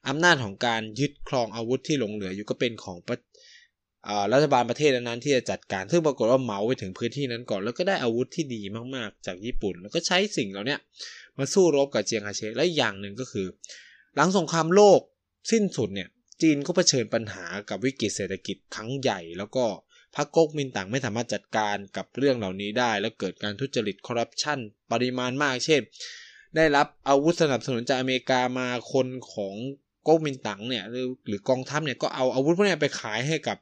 [0.09, 3.13] อำนาจของการยึดครองอาวุธที่หลงเหลืออยู่ก็เป็นของร,
[4.09, 8.63] อรัฐบาลประเทศนั้นๆที่จะจัดการ ซึ่งปรากฏว่าเหมาไปถึงพื้นที่นั้นก่อน แล้วก็ได้อาวุธที่ดี
[8.95, 10.77] มากๆ จากญี่ปุ่น แล้วก็ใช้สิ่งเหล่านี้
[11.39, 13.47] มาสู้รบกับเจียงไคเชกและอีกอย่างหนึ่งก็คือ
[14.17, 15.01] หลังสงครามโลก
[15.51, 16.09] สิ้นสุดเนี่ย
[16.43, 19.65] จีนก็เผชิญปัญหากับวิกฤตเศรษฐกิจครั้งใหญ่ แล้วก็
[20.17, 24.59] พรรคก๊กมินตั๋งไม่สามารถจัดการกับเรื่องเหล่านี้ได้ แล้วเกิดการทุจริตคอร์รัปชัน
[24.93, 25.81] ปริมาณมากเช่น
[26.57, 29.55] ได้รับอาวุธสนับสนุนจากอเมริกามาคนของ
[30.07, 33.59] ก๊กมินตั๋งเนี่ยหรือหรือกองทัพเนี่ยก็เอาอาวุธพวกนี้ไปขายให้กับ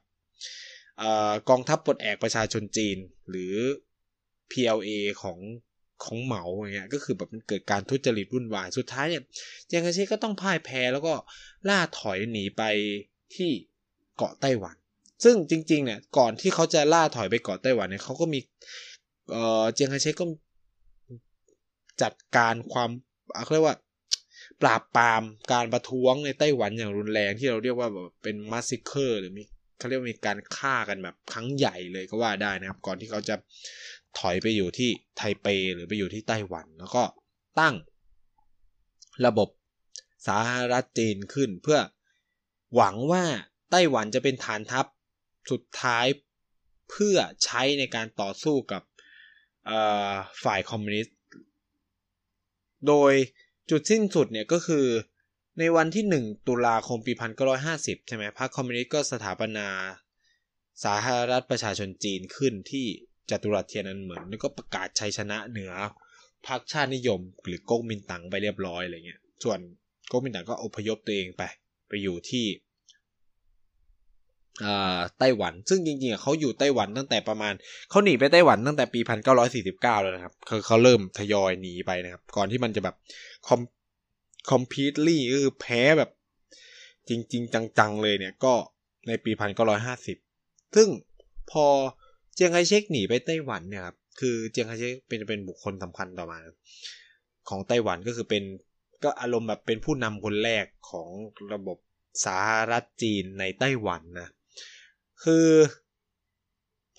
[1.01, 1.05] อ
[1.49, 2.97] กองทัพปลดแอกประชาชนจีน
[3.29, 3.55] หรือ
[4.51, 4.89] PLA
[5.21, 5.39] ของ
[6.03, 9.23] ของเหมาอย่างเงี้ยก็คือแบบมันเกิดการทุจริตวุ่นวายสุดท้ายเนี่ย
[9.67, 11.13] เจียงไคเชกก็ต้องพ่ายแพ้แล้วก็
[11.69, 12.63] ล่าถอยหนีไป
[13.35, 13.49] ที่
[14.17, 14.75] เกาะไต้หวัน
[15.25, 18.39] ซึ่งจริงๆเนี่ยก่อนที่เขาจะล่าถอยไปเกาะไต้หวันเนี่ยเขาก็มี
[19.31, 20.25] เอ่อเจียงไคเชกก็
[22.01, 22.89] จัดการความ
[23.43, 23.77] เขาเรียกว่า
[24.61, 29.43] ปราบปรามการประท้วงในไต้หวันอย่างรุนแรงที่เราเรียกว่าแบบเป็น massacre หรือมี
[29.77, 33.35] เขาเรียกว่ามีการฆ่ากันแบบครั้งใหญ่เลยก็ว่าได้นะครับ ก่อนที่เขาจะ
[34.19, 37.03] ถอยไปอยู่ที่ไทเปหรือไปอยู่ที่ไต้หวัน แล้วก็
[37.59, 37.75] ตั้ง
[39.25, 39.49] ระบบ
[40.27, 41.79] สาธารณจีนขึ้นเพื่อ
[42.75, 43.23] หวังว่า
[43.71, 44.85] ไต้หวันจะเป็นฐานทัพ
[45.51, 46.05] สุดท้าย
[46.89, 48.83] เพื่อใช้ในการต่อสู้กับ
[50.43, 51.17] ฝ่ายคอมมิวนิสต์
[52.87, 53.13] โดย
[53.69, 54.85] จุดสิ้นสุดเนี่ยก็คือ
[55.59, 57.13] ในวันที่ 1 ตุลาคมปี
[57.61, 59.67] 1950 ใช่ไหมพรรคคอมมิวนิสต์ก็สถาปนา
[60.83, 62.85] สาธารณรัฐประชาชนจีนขึ้นที่
[63.29, 65.73] จัตุรัสเทียนอันเหมือนแล้วก็ประกาศชัยชนะเหนือ
[66.47, 69.59] พรรคชาตินิยม หรือก๊กมินตั๋งไปเรียบร้อยอะไรเงี้ย ส่วน
[70.11, 71.43] ก๊กมินตั๋งก็อพยพตัวเองไป
[71.87, 72.45] ไปอยู่ที่
[75.19, 77.53] ไต้หวัน ซึ่งจริงๆเขาอยู่ไต้หวันตั้งแต่ประมาณ
[77.89, 78.99] เขาหนีไปไต้หวันตั้งแต่ปี
[79.51, 82.95] 1949 แล้วนะครับคือเขาเริ่มทยอยหนีไปนะครับ ก่อนที่มันจะแบบ
[83.47, 83.61] คอม
[84.51, 86.09] completely ก็คือแพ้แบบ
[87.09, 88.53] จริง ๆ จังๆ เลยเนี่ยก็
[89.07, 89.31] ในปี
[90.03, 90.87] 1950 ซึ่ง
[91.51, 91.65] พอ
[92.35, 96.37] เจียงไคเชกหนีไปไต้หวันเนี่ยครับคือเจียงไคเชกเป็นเป็นบุคคลสำคัญต่อมา
[97.49, 98.43] ของไต้หวันก็คือเป็น
[99.03, 101.09] ก็อารมณ์แบบเป็นผู้นำคนแรกของ
[101.53, 101.77] ระบบ
[102.25, 104.29] สาธารณจีนในไต้หวันนะ
[105.23, 105.47] คือ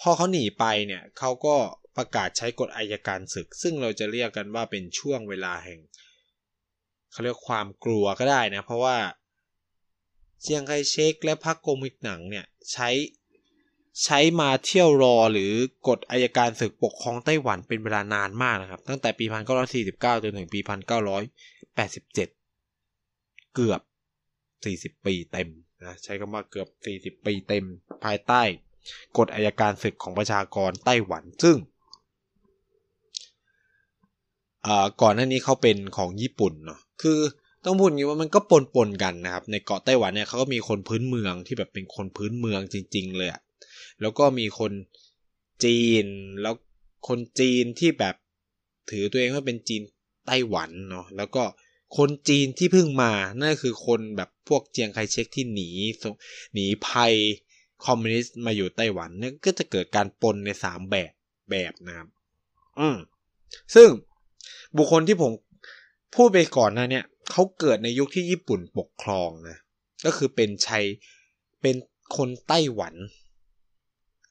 [0.00, 1.56] พอเขาหนีไปเนี่ยเขาก็
[1.96, 5.80] ประกาศใช้กฎอายการศึก ซึ่งเราจะเรียกกันว่าเป็นช่วงเวลาแห่ง
[7.12, 8.96] เขาเรียกความกลัวก็ได้นะ เพราะว่า
[10.42, 12.88] เจียงไคเชกและพรรคกงมิกหนังเนี่ยใช้
[14.04, 15.52] ใช้มาเที่ยวรอหรือ
[15.88, 19.24] กฎอายการศึกปกครองไต้หวันเป็นเวลานานมากนะครับ ตั้งแต่ปี
[19.74, 23.80] 1949 จนถึงปี 1987 เกือบ
[24.42, 25.48] 40 ปีเต็ม
[25.86, 27.64] นะใช้คำว่าเกือบ 40 ปีเต็ม
[28.04, 28.42] ภายใต้
[29.18, 31.56] กฎอายการศึกของประชากรไต้หวันซึ่ง
[35.02, 37.18] ก่อนหน้านี้เขาเป็นของญี่ปุ่นเนาะคือ
[37.64, 43.40] ต้องพูดงี้ว่ามันก็ปนปนกันนะครับ ในเกาะไต้หวันเนี่ยเขาก็มีคนพื้นเมืองที่แบบเป็นคนพื้นเมืองจริง ๆ เลยอะ
[44.00, 44.72] แล้วก็มีคน
[45.64, 46.06] จีน
[46.42, 46.54] แล้ว
[47.08, 48.14] คนจีนที่แบบ
[48.90, 49.82] ถือตัวเองว่าเป็นจีน
[50.26, 51.42] ไต้หวันเนาะแล้วก็
[51.96, 55.70] คนจีนที่เพิ่งมานั่นคือคนแบบพวกเจียงไคเชกที่หนี
[56.54, 57.14] หนีภัย
[57.86, 61.12] คอมมิวนิสต์มาอยู่ไต้หวันเนี่ยก็จะเกิดการปนในสามแบบ
[61.50, 62.08] แบบนะครับ
[62.78, 62.96] อืม
[63.74, 63.88] ซึ่ง
[64.76, 65.32] บุคคลที่ผม
[66.14, 69.56] พูดไปก่อนนะเนี่ยเขาเกิดในยุคที่ญี่ปุ่นปกครองนะ
[70.04, 70.84] ก็คือเป็นชัย
[71.62, 71.76] เป็น
[72.16, 72.94] คนไต้หวัน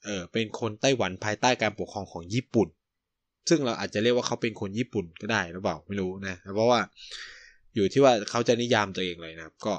[0.05, 2.67] เออเป็นคนไต้หวันภายใต้การปกครองของญี่ปุ่น
[3.49, 6.79] ซึ่งเราอาจจะเรียกว่าเขาเป็นคนญี่ปุ่นก็ได้หรือเปล่าไม่รู้นะเพราะว่า
[7.75, 9.73] อยู่ที่ว่าเขาจะนิยามตัวเองเลยนะครับ ก็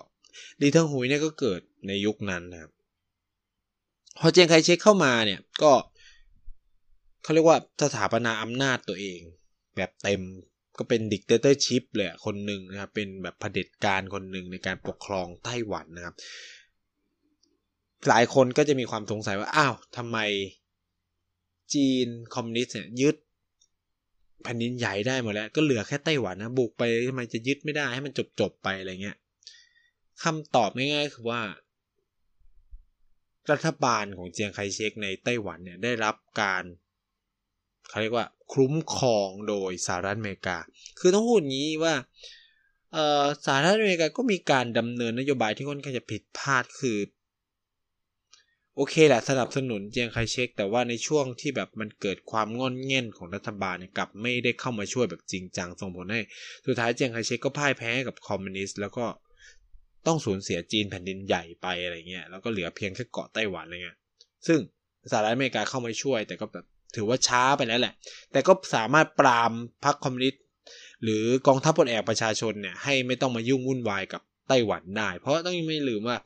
[0.60, 2.70] หลี่เติงฮุยเนี่ยก็เกิดในยุคนั้นนะครับ
[4.20, 5.72] พอเจียงไคเชกเข้ามาเนี่ยก็
[7.22, 9.20] เขาเรียกว่าสถาปนาอำนาจตัวเอง
[9.76, 10.22] แบบเต็ม
[10.78, 16.14] ก็เป็น dictatorship เลยคนหนึ่งนะครับ เป็นแบบเผด็จการคนหนึ่งในการปกครองไต้หวันนะครับ
[18.08, 20.18] หลายคนก็จะมีความสงสัยว่า อ้าวทำไม
[21.74, 23.16] จีนคอมมิวนิสต์เนี่ยยึด
[24.42, 29.16] แผ่นดินใหญ่ได้หมดแล้ว ก็เหลือแค่ไต้หวันนะบุกไปทำไมจะยึดไม่ได้ให้มันจบจบไปอะไรเงี้ย
[30.22, 31.42] คำตอบง่ายๆคือว่า
[33.50, 36.64] รัฐบาลของเจียงไคเชกในไต้หวันเนี่ยได้รับการ
[37.88, 40.56] เขาเรียกว่าคุ้มครองโดยสหรัฐอเมริกา
[40.98, 41.94] คือต้องพูดงี้ว่า
[43.44, 46.98] สหรัฐอเมริกาก็มีการดำเนินนโยบายที่ค่อนข้างจะผิดพลาดคือ
[48.78, 56.20] โอเคแหละสนับสนุนเจียงไคเชกแต่ว่าในช่วงที่แบบมันเกิดความงอนเง่นของรัฐบาลเนี่ยกลับไม่ได้เข้ามาช่วยแบบจริงจังส่งผลให้
[56.66, 59.06] สุดท้ายเจียงไคเชกก็พ่ายแพ้กับคอมมิวนิสต์แล้วก็
[60.06, 63.98] ต้องสูญเสียจีนแผ่นดินใหญ่ไปอะไรเงี้ยแล้วก็เหลือเพียงแค่เกาะไต้หวันอะไรเงี้ย
[64.46, 64.58] ซึ่ง
[65.10, 67.94] สหรัฐอเมริกาเข้ามาช่วย แต่ก็แบบถือว่าช้าไปแล้วแหละ
[68.32, 69.52] แต่ก็สามารถปราม
[69.84, 70.42] พรรคคอมมิวนิสต์
[71.02, 76.16] หรือกองทัพปลดแอกประชาชนเนี่ยให้ไม่ต้องมายุ่งวุ่นวายกับ ไต้หวันได้ เพราะต้องไม่ลืมว่า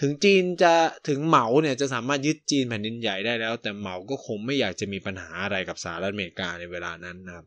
[0.00, 0.74] ถึงจีนจะ
[1.08, 7.46] ถึงเหมาเนี่ยจะสามารถยึดจีนแผ่นดินใหญ่ได้แล้ว แต่เหมาก็คงไม่อยากจะมีปัญหาอะไรกับสหรัฐอเมริกาในเวลานั้นนะครับ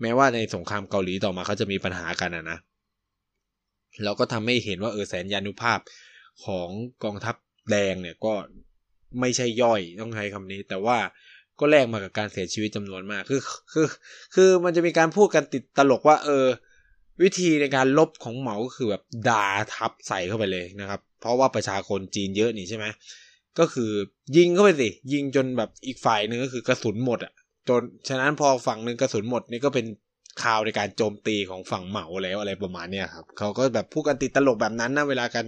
[0.00, 2.58] แม้ว่าในสงครามเกาหลีต่อมาเขาจะมีปัญหากันนะนะ
[4.04, 5.78] เราก็ทำให้เห็นว่าเออแสนยานุภาพ
[6.44, 6.68] ของ
[7.04, 7.36] กองทัพ
[7.70, 8.34] แดงเนี่ยก็
[9.20, 10.98] ไม่ใช่ย่อยต้องใช้คำนี้ แต่ว่า
[11.60, 13.40] ก็แลกมากับการเสียชีวิตจำนวนมากคือ
[13.72, 13.86] คือ
[14.34, 16.46] คือมันจะมีการพูดกันติดตลกว่า เออ
[17.22, 22.86] วิธีในการลบของเหมาก็คือแบบด่าทับใส่เข้าไปเลยนะครับ เพราะว่าประชากรจีนเยอะนี่ใช่ไหม
[23.58, 23.90] ก็คือ
[24.36, 27.32] ยิงเข้าไปสิยิงจนแบบอีกฝ่ายหนึ่งก็คือกระสุนหมดอะ
[27.68, 29.86] จนฉะนั้นพอฝั่งหนึ่งกระสุนหมดนี่ก็เป็น
[30.42, 35.46] ข่าวในการโจมตีของฝั่งเหมาแล้วอะไรประมาณเนี้ยครับเขาก็แบบพูดกันติดตลกแบบนั้นนะเวลาการ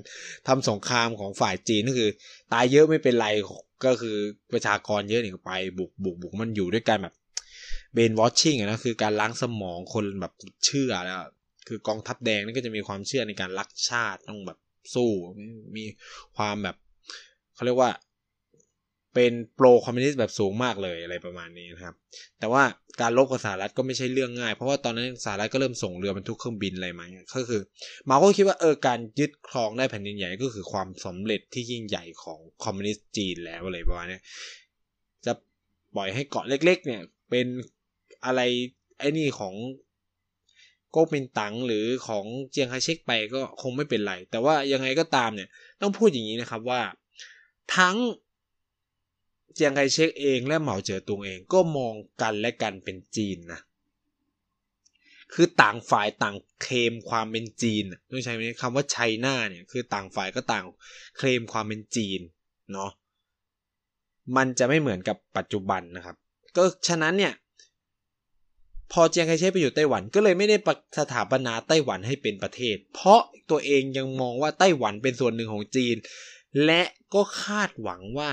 [0.49, 2.11] ทำสงครามของฝ่ายจีนก็คือ
[2.53, 3.29] ตายเยอะไม่เป็นไร
[3.85, 4.17] ก็คือ
[4.53, 7.15] ประชากรเยอะนี่ไปบุกบุกบุกมันอยู่ด้วยกันแบบ
[7.95, 10.33] เบนวอชชิ่งนะคือการล้างสมองคนแบบ
[10.65, 11.19] เชื่อแล้ว
[11.68, 14.59] คือกองทัพแดงนี่ก็จะมีความเชื่อในการรักชาติต้องแบบ
[14.94, 15.11] สู้
[15.77, 15.85] มี
[16.37, 16.77] ความแบบ
[17.55, 17.90] เขาเรียกว่า
[19.14, 21.94] เป็นโปรคอมมิวนิสต์แบบสูงมากเลยอะไรประมาณนี้นะครับ
[22.38, 22.62] แต่ว่า
[23.01, 27.05] การลบกับสหรัฐก็ไม่ใช่เรื่องง่าย เพราะว่าตอนนั้นสหรัฐก็เริ่มส่งเรือบรรทุกเครื่องบินอะไรมา
[27.37, 27.61] ก็คือ
[28.09, 34.20] มาก็คิดว่าเออการยึดครองได้แผ่นดินใหญ่ก็คือความสำเร็จที่ยิ่งใหญ่ของคอมมิวนิสต์จีนแล้วอะไรประมาณนี้
[35.27, 35.33] จะ
[35.94, 37.46] ปล่อยให้เกาะเล็ก ๆ เนี่ยเป็น
[38.25, 38.40] อะไร
[38.99, 39.55] ไอ้นี่ของ
[40.90, 45.48] โกเป็นตังหรือของเจียงไคเชกไปก็คงไม่เป็นไร แต่ว่ายังไงก็ตามเนี่ย
[45.81, 46.83] ต้องพูดอย่างนี้นะครับว่า
[47.76, 47.96] ทั้ง
[49.55, 53.61] เจียงไคเชกเองและเหมาเจ๋อตุงเองก็มองกันและกันเป็นจีนนะ
[55.35, 60.64] คือต่างฝ่ายต่างเคลมความเป็นจีนต้องใช้คำว่าไชน่าเนี่ยคือต่างฝ่ายก็ต่าง
[61.16, 62.20] เคลมความเป็นจีน
[62.72, 62.90] เนาะ
[64.37, 66.16] มันจะไม่เหมือนกับปัจจุบันนะครับ
[66.57, 67.33] ก็ฉะนั้นเนี่ย
[68.92, 70.57] พอเจียงไคเชกไปอยู่ไต้หวันก็เลยไม่ได้
[70.98, 75.96] สถาปนาไต้หวันให้เป็นประเทศ เพราะตัวเองยังมองว่าไต้หวันเป็นส่วนหนึ่งของจีน
[76.64, 76.83] และ
[77.14, 78.31] ก็คาดหวังว่า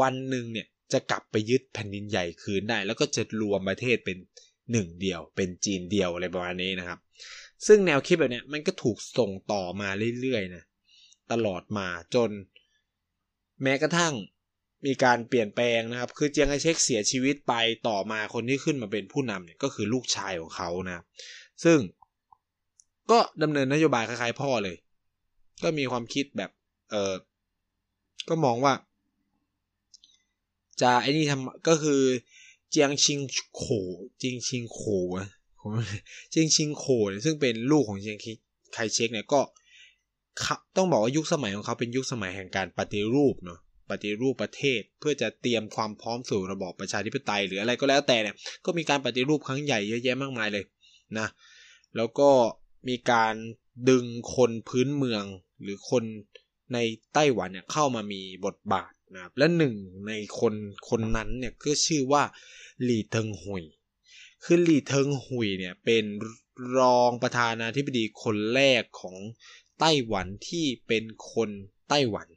[0.00, 4.18] วันหนึ่งเนี่ยจะกลับไปยึดแผ่นดินใหญ่คืนได้ แล้วก็จะรวมประเทศเป็น
[4.72, 6.98] หนึ่งเดียว เป็นจีนเดียวอะไรประมาณนี้นะครับ
[7.66, 9.88] ซึ่งแนวคิดแบบนี้มันก็ถูกส่งต่อมา
[10.20, 10.64] เรื่อยๆนะ
[11.32, 12.30] ตลอดมาจน
[13.62, 14.14] แม้กระทั่ง
[14.86, 17.54] มีการเปลี่ยนแปลงนะครับ คือเจียงไคเชกเสียชีวิตไป
[17.88, 21.04] ต่อมาคนที่ขึ้นมาเป็นผู้นำเนี่ยก็คือลูกชายของเขานะ
[21.64, 21.78] ซึ่ง
[23.10, 24.76] ก็ดำเนินนโยบายคล้ายๆพ่อเลย
[25.62, 26.50] ก็มีความคิดแบบ
[26.90, 27.14] เออ
[28.28, 28.74] ก็มองว่า
[30.80, 32.02] จะไอ้นี่ทำก็คือ
[32.70, 33.20] เจียงชิง
[33.56, 33.64] โข
[34.18, 34.80] เจียงชิงโข
[36.30, 36.84] เจียงชิงโข
[37.24, 38.18] ซึ่งเป็นลูกของเจียง
[38.72, 39.40] ไคเชกเนี่ยก็
[40.76, 43.60] ต้องบอกว่ายุคสมัยของเขาเป็นยุคสมัยแห่งการปฏิรูปเนาะ
[43.90, 50.64] ปฏิรูปประเทศ เพื่อจะเตรียมความพร้อมสู่ระบอบประชาธิปไตย หรืออะไรก็แล้วแต่เนี่ยก็มีการปฏิรูปครั้งใหญ่เยอะแยะมากมายเลย
[51.18, 51.28] นะ
[51.96, 52.30] แล้วก็
[52.88, 53.34] มีการ
[53.88, 55.24] ดึงคนพื้นเมือง
[55.62, 56.04] หรือคน
[56.72, 56.78] ใน
[57.14, 59.74] ไต้หวันเนี่ยเข้ามามีบทบาทนะครับและหนึ่ง
[60.08, 60.54] ในคน
[60.88, 62.22] คนนั้นเนี่ยก็ชื่อว่า
[62.82, 63.64] หลี่เทิงหุย
[64.44, 66.04] คือหลี่เทิงหุยเนี่ยเป็น
[66.78, 69.16] รองประธานาธิบดีคนแรกของ
[69.80, 71.50] ไต้หวันที่เป็นคน
[71.88, 72.28] ไต้หวัน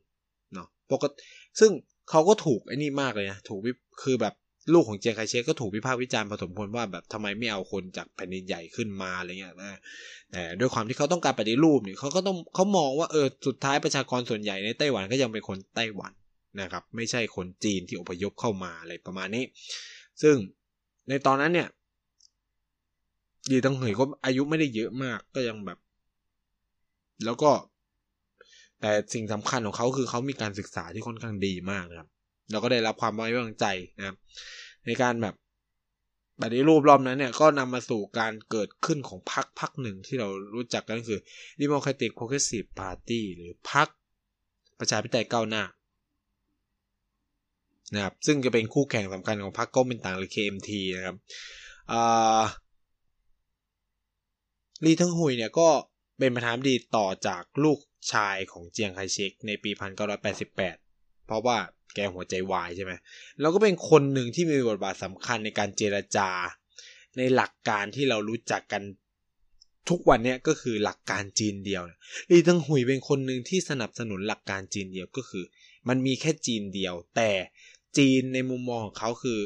[0.54, 1.18] เนาะปกติ
[1.60, 1.72] ซึ่ง
[2.10, 3.60] เขาก็ถูกไอ้นี่มากเลยนะถูก
[4.04, 4.34] คือแบบ
[4.74, 9.80] ลูกของเจียงไคเชกก็ถูกวิพากษ์วิจารณ์ผสมผลว่าแบบทำไมไม่เอาคนจากแผ่นดินใหญ่ขึ้นมาอะไรเงี้ยนะ
[10.32, 16.13] แต่ด้วยความที่เขาต้องการปฏิรูปเนี่ยเขาก็ต้องเขามองว่าเออสุดท้ายประชากรส่วนใหญ่ในไต้หวันก็ยังเป็นคนไต้หวัน
[16.62, 19.44] นะครับ ไม่ใช่คนจีนที่อพยพเข้ามาอะไรประมาณนี้
[20.22, 20.36] ซึ่ง
[21.10, 21.68] ในตอนนั้นเนี่ย
[23.52, 25.80] ดีตังเหยก็อายุไม่ได้เยอะมากก็ยังแบบ
[27.26, 27.52] แล้วก็
[28.86, 32.10] แต่สิ่งสำคัญของเขาคือเขามีการศึกษาที่ค่อนข้างดีมากนะครับ
[32.52, 33.65] เราก็ได้รับความไว้วางใจ
[33.98, 34.15] นะครับ
[34.86, 35.36] ในการแบบ
[36.41, 41.19] ปฏิรูปรอบนั้นเนี่ยก็นำมาสู่การเกิดขึ้นของพรรคพรรคหนึ่งที่เรารู้จักกันคือ
[41.62, 43.88] Democratic Progressive Party หรือพรรค
[44.80, 45.63] ประชาธิปไตยก้าวหน้า
[47.93, 51.15] นะครับซึ่งจะเป็นคู่แข่งสำคัญของพรรคก๊กมินตั๋งหรือ KMT นะครับ
[54.86, 55.67] ลีทังหุยเนี่ยก็
[56.19, 57.80] เป็นประธานดีต่อจากลูก
[58.12, 59.72] ชายของเจียงไคเชกในปี
[60.50, 61.58] 1988 เพราะว่า
[61.96, 62.94] แกหัวใจวายใช่ไหม
[63.39, 66.30] แล้วก็เป็นคนหนึ่งที่มีบทบาทสำคัญในการเจรจา
[67.18, 68.84] ในหลักการที่เรารู้จักกัน
[69.89, 71.82] ทุกวันนี้ก็คือหลักการจีนเดียว
[72.30, 75.44] ลีทังหุยเป็นคนหนึ่งที่สนับสนุนหลักการจีนเดียวก็คือ
[75.88, 77.32] มันมีแค่จีนเดียว แต่
[77.98, 79.39] จีนในมุมมองของเขาคือ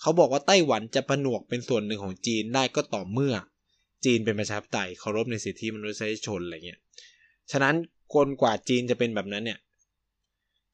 [0.00, 3.34] เขาบอกว่าไต้หวันจะผนวกเป็นส่วนหนึ่งของจีนได้ก็ต่อเมื่อ
[4.04, 6.80] จีนเป็นประชาธิปไตยเคารพในสิทธิมนุษยชนอะไรเงี้ย
[7.52, 7.74] ฉะนั้น
[8.14, 9.58] กลกว่าจีนจะเป็นแบบนั้นเนี่ย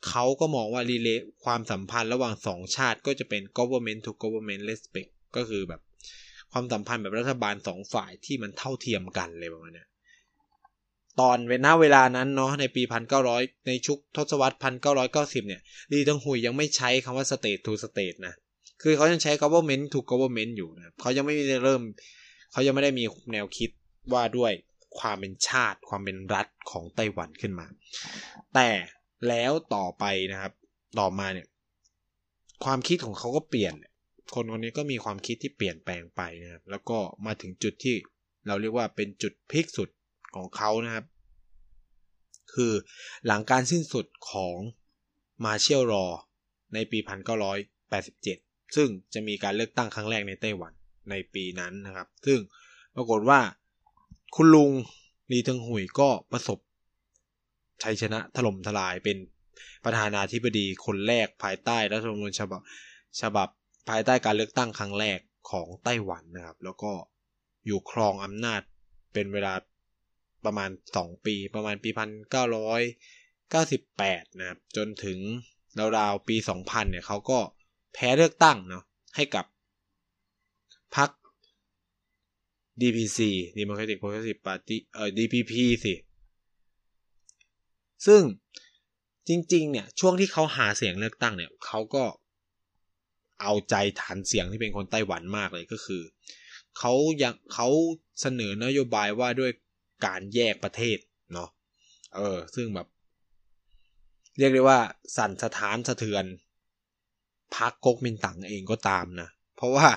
[0.08, 1.08] เขาก็มองว่ารีเล
[1.44, 5.80] ความสัมพันธ์ระหว่างสองชาติก็จะเป็น government to government respect ก็คือแบบ
[6.52, 9.84] ความสัมพันธ์แบบรัฐบาลสองฝ่ายที่มันเท่าเทียมกันเลยประมาณนี้
[11.20, 15.60] ตอนเวลาเวลานั้นเนาะในปีพันเก้าร้อยในชุกทศวรรษพันเก้าร้อยเก้าสิบเนี่ย
[15.92, 18.34] ลีตงหุยยังไม่ใช้คำว่า state to state นะ
[18.82, 21.82] คือเขายังใช้ government to government อยู่นะเขายังไม่ได้เริ่ม
[22.52, 23.70] เขายังไม่ได้มีแนวคิด
[24.12, 24.52] ว่าด้วย
[24.98, 27.66] ความเป็นชาติ ความเป็นรัฐของไต้หวันขึ้นมา
[28.54, 28.70] แต่
[29.28, 30.52] แล้วต่อไปนะครับ
[30.98, 31.46] ต่อมาเนี่ย
[32.64, 33.74] ความคิดของเขาก็เปลี่ยน
[34.34, 37.96] คนคนนี้ก็มีความคิดที่เปลี่ยนแปลงไปนะครับ แล้วก็มาถึงจุดที่
[38.46, 39.88] เราเรียกว่าเป็นจุดพีคสุด
[40.36, 41.04] ของเขานะครับ
[42.54, 42.72] คือ
[43.26, 44.56] หลังการสิ้นสุดของ
[45.44, 46.06] มาเชียลรอ
[46.74, 46.98] ในปี
[47.86, 50.72] 1987 ซึ่งจะมีการเลือกตั้งครั้งแรกในไต้หวัน
[51.10, 52.38] ในปีนั้นนะครับ ซึ่ง
[52.96, 53.40] ปรากฏว่า
[54.36, 54.70] คุณลุง
[55.30, 56.58] ลีเทิงหุยก็ประสบ
[57.82, 59.16] ชัยชนะถล่มทลายเป็น
[59.84, 62.60] ประธานาธิบดีคนแรกภายใต้รัฐธรรมนูญฉบับ
[63.20, 63.48] ฉบับ
[63.88, 65.18] ภายใต้การเลือกตั้งครั้งแรก
[65.50, 66.92] ของไต้หวันนะครับ แล้วก็
[67.66, 68.60] อยู่ครองอำนาจ
[69.12, 69.54] เป็นเวลา
[70.44, 72.80] ประมาณ 2 ปี ประมาณปีพันเก้าร้อย
[73.50, 75.18] เก้าสิบแปดนะครับ จนถึง
[75.98, 77.38] ราวๆปี 2000 เนี่ยเขาก็
[77.94, 78.84] แพ้เลือกตั้งเนาะ
[79.16, 79.44] ให้กับ
[80.96, 81.10] พรรค
[82.80, 83.18] DPC
[83.58, 85.52] Democratic Progressive Party เอ่อ DPP
[85.84, 85.94] สิ
[88.06, 88.22] ซึ่ง
[89.28, 92.04] จริง ๆ เนี่ย ช่วงที่เขาหาเสียงเลือกตั้งเนี่ยเขาก็
[93.42, 96.02] เอาใจฐานเสียงที่เป็นคนไต้หวันมากเลยก็คือ
[96.78, 97.68] เขายังเขา
[98.20, 99.52] เสนอนโยบายว่าด้วย
[100.06, 100.98] การแยกประเทศ
[101.32, 101.48] เนาะ
[102.16, 102.88] เออ ซึ่งแบบ
[104.38, 104.78] เรียกได้ว่า
[105.16, 106.24] สั่นสะท้านสะเทือน
[107.54, 109.88] พักก๊กมินตั๋งเองก็ตามนะ เพราะว่า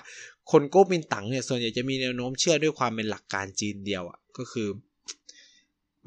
[0.51, 4.67] คนก๊กมินตั๋งเนี่ยส่วนใหญ่จะมีแนวโน้มเชื่อด้วยความเป็นหลักการจีนเดียวอะ่ะก็คือ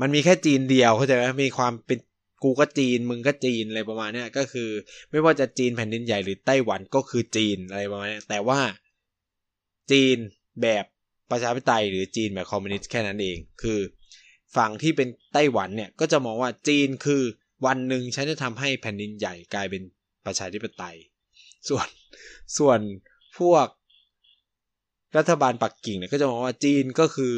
[0.01, 1.99] มันมีแค่จีนเดียวเข้าใจไหมมีความเป็น
[2.43, 4.71] กูก็จีนมึงก็จีนอะไรประมาณนี้ก็คือ
[5.11, 8.61] ไม่ว่าจะจีนแผ่นดินใหญ่หรือไต้หวันก็คือจีนอะไรประมาณนี้แต่ว่า
[9.91, 10.17] จีน
[10.63, 10.85] แบบ
[11.31, 13.81] ประชาธิปไตยหรือจีนแบบคอมมิวนิสต์แค่นั้นเอง คือ
[14.57, 17.23] ฝั่งที่เป็นไต้หวันเนี่ยก็จะมองว่าจีนคือ
[17.67, 19.83] วันหนึ่งฉันจะทำให้แผ่นดินใหญ่กลายเป็น
[20.27, 20.97] ประชาธิปไตย
[21.69, 21.89] ส่วน
[22.59, 22.81] ส่วน
[23.39, 23.67] พวก
[25.19, 27.35] รัฐบาลปักกิ่งเนี่ยก็จะมองว่าจีนก็คือ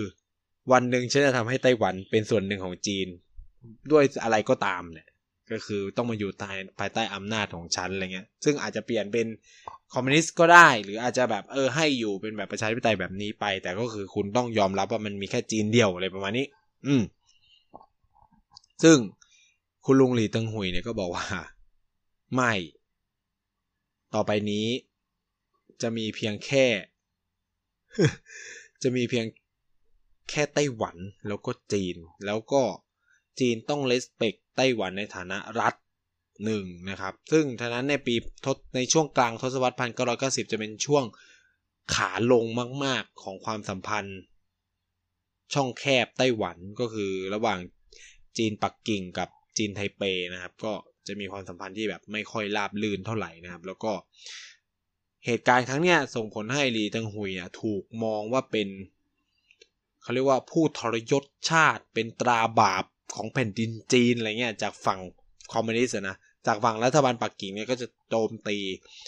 [0.72, 3.06] วันหนึ่งฉันจะทำให้ไต้หวันเป็นส่วนหนึ่งของจีน
[3.92, 5.08] ด้วยอะไรก็ตามเนี่ย
[5.52, 9.26] ก็คือต้องมาอยู่ภายภายใต้อำนาจของฉันอะไรเงี้ย ซึ่งอาจจะเปลี่ยนเป็น
[9.92, 16.46] คอมมิวนิสต์ก็ได้ หรืออาจจะแบบเออให้อยู่เป็นแบบประชาธิปไตยแบบนี้ไป แต่ก็คือคุณต้องยอมรับว่ามันมีแค่จีนเดียวอะไรประมาณนี้
[16.86, 17.02] อืม
[18.82, 18.96] ซึ่ง
[19.84, 21.24] คุณลุงหลีติงหุยเนี่ยก็บอกว่า
[22.34, 22.52] ไม่
[24.14, 24.66] ต่อไปนี้
[25.82, 26.66] จะมีเพียงแค่
[28.82, 29.26] จะมีเพียง
[30.30, 30.96] แค่ไต้หวัน
[31.28, 32.62] แล้วก็จีน แล้วก็
[33.40, 35.74] จีนต้องเลสเปกไต้หวันในฐานะรัฐ
[36.44, 41.04] หนึ่งนะครับ ซึ่งทนั้นในปีทศในช่วงกลางทศวรรษพันเก้าร้อยเก้าสิบจะเป็นช่วง
[41.94, 42.44] ขาลง
[42.84, 44.18] มาก ๆ ของความสัมพันธ์
[45.54, 47.58] ช่องแคบไต้หวันก็คือระหว่าง
[48.38, 50.72] จีนปักกิ่งกับจีนไทเปนะครับ ก็
[51.06, 53.92] จะมีความสัมพันธ์ที่แบบไม่ค่อยราบลื่นเท่าไหร่นะครับ แล้วก็
[55.26, 58.68] เหตุการณ์ครั้งเนี้ยส่งผลให้หลีตังหุยอะถูกมองว่าเป็น
[60.02, 65.00] เขาเรียกว่าผู้ทรยศชาติเป็นตราบาปของแผ่นดินจีนอะไรเงี้ยจากฝั่ง
[65.52, 68.56] คอมมิวนิสต์นะจากฝั่งรัฐบาลปักกิ่งเนี่ยก็จะโจมตี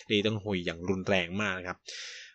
[0.08, 1.78] หลีติ้งหุยอย่างรุนแรงมากนะครับ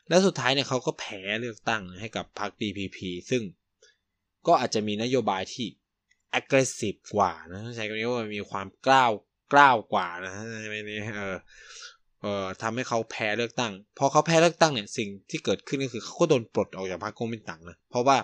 [0.09, 2.97] และสุดท้ายเนี่ยเขาก็แพ้เลือกตั้งให้กับพรรค DPP
[3.29, 3.43] ซึ่ง
[4.47, 5.67] ก็อาจจะมีนโยบายที่
[6.39, 9.11] aggressive กว่านะใช้คำนี้ว่ามีความกล้าว
[9.53, 10.33] กล้าวกว่านะ
[10.69, 11.37] ไม่นี่เออ
[12.25, 18.17] เอ่อทำให้เขาแพ้เลือกตั้ง พอเขาแพ้เลือกตั้งเนี่ยสิ่งที่เกิดขึ้นก็คือเขาก็โดนปลดออกจากพรรคก๊กมินตั๋งนะเพราะว่า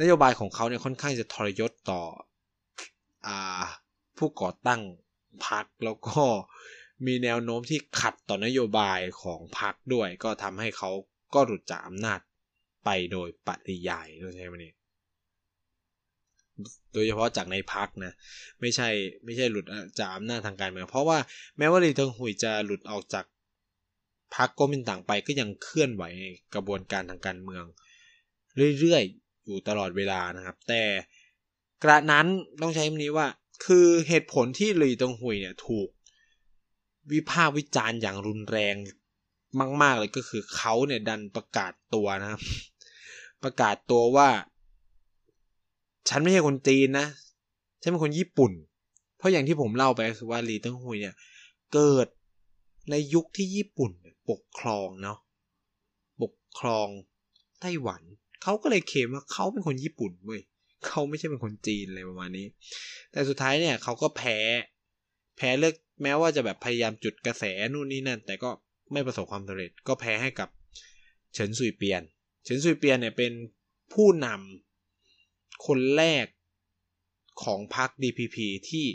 [0.00, 2.02] นโยบายของเขาเนี่ยค่อนข้างจะทรยศต่อ
[3.26, 3.62] อ่า
[4.18, 4.80] ผู้ก่อตั้ง
[5.46, 6.22] พรรคแล้วก็
[7.06, 10.90] มีแนวโน้มที่ขัดต่อนโยบายของพรรคด้วย ก็ทำให้เขา
[11.34, 12.20] ก็หลุดจากอำนาจ
[12.84, 14.76] ไปโดยปริยายใช่ไหมเนี่ย
[16.92, 18.12] โดยเฉพาะจากในพักนะ
[18.60, 18.88] ไม่ใช่
[19.24, 19.64] ไม่ใช่หลุด
[19.98, 21.18] จากอำนาจทางการเมือง เพราะว่า
[21.58, 23.24] แม้ว่าลีเทิงหุยจะหลุดออกจาก
[24.34, 26.04] พักก๊กมินตั๋งไปก็ยังเคลื่อนไหว
[26.54, 27.64] กระบวนการทางการเมือง
[28.80, 30.82] เรื่อยๆ อยู่ตลอดเวลานะครับ แต่
[31.82, 32.26] กระนั้น
[32.60, 33.26] ต้องใช้คำนี้ว่า
[33.66, 35.88] คือเหตุผลที่ลีเทิงหุยเนี่ยถูก
[37.12, 38.74] วิพากษ์วิจารณ์อย่างรุนแรง
[39.82, 42.42] มาก ๆ เลยก็คือเขาเนี่ยดันประกาศตัวนะครับ
[43.44, 44.28] ประกาศตัวว่า
[46.08, 47.06] ฉันไม่ใช่คนจีนนะ
[47.82, 48.52] ฉันเป็นคนญี่ปุ่น
[49.18, 51.14] เพราะอย่างที่ผมเล่าไปคือว่าลีเติ้งฮุยเนี่ย
[51.74, 52.06] เกิด
[52.90, 53.90] ในยุคที่ญี่ปุ่น
[54.30, 55.18] ปกครองเนาะ
[56.22, 56.88] ปกครอง
[57.60, 58.02] ไต้หวัน
[58.42, 60.40] เขาก็เลยเคมว่าเขาเป็นคนญี่ปุ่นเว้ย
[60.86, 62.46] เขาไม่ใช่เป็นคนจีนอะไรประมาณนี้
[63.12, 64.38] แต่สุดท้ายเนี่ยเขาก็แพ้
[65.36, 68.50] แพ้เลือกแม้ว่าจะแบบพยายามจุดกระแสนู่นนี่นั่น แต่ก็
[68.92, 70.48] ไม่ประสบความสำเร็จ ก็แพ้ให้กับ
[71.34, 72.02] เฉินซุยเปียน
[72.44, 73.32] เฉินซุยเปียนเนี่ยเป็น
[73.92, 74.73] ผู้นำ
[75.66, 76.26] คนแรก
[77.44, 78.36] ของพรรค DPP
[78.70, 78.86] ที่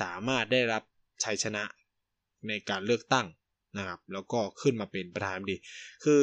[0.00, 0.82] สามารถได้รับ
[1.24, 1.64] ชัยชนะ
[2.48, 3.26] ในการเลือกตั้ง
[3.78, 5.56] นะครับ แล้วก็ขึ้นมาเป็นประธานาธิบดี
[6.04, 6.20] คือ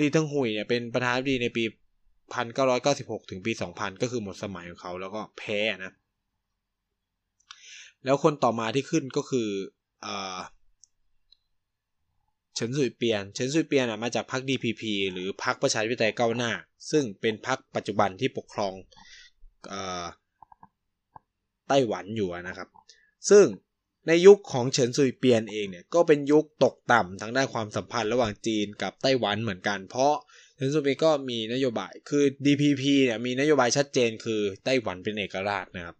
[0.00, 1.64] ลีเทิงหุยเนี่ยเป็นประธานาธิบดีในปี
[2.46, 5.92] 1996 ถึงปี 2000 ก็คือหมดสมัยของเขาแล้วก็แพ้นะ
[8.04, 9.48] แล้วคนต่อมาที่ขึ้นก็คือ
[12.54, 16.52] เฉินสุยเปียนเฉินสุยเปียนมาจากพรรค DPP หรือพรรคประชาธิปไตยก้าวหน้า
[16.90, 18.74] ซึ่งเป็นพรรคปัจจุบันที่ปกครอง
[21.68, 22.68] ไต้หวันอยู่นะครับ
[23.30, 23.44] ซึ่ง
[24.08, 30.14] ในยุคของเฉินซุยเปียนเองเนี่ยก็เป็นยุคตกต่ำทางด้านความสัมพันธ์ระหว่างจีนกับไต้หวันเหมือนกัน เพราะ
[30.56, 35.96] เฉินซุยเปียนก็มีนโยบายคือ DPP เนี่ยมีนโยบายชัดเจนคือไต้หวันเป็นเอกราชนะครับ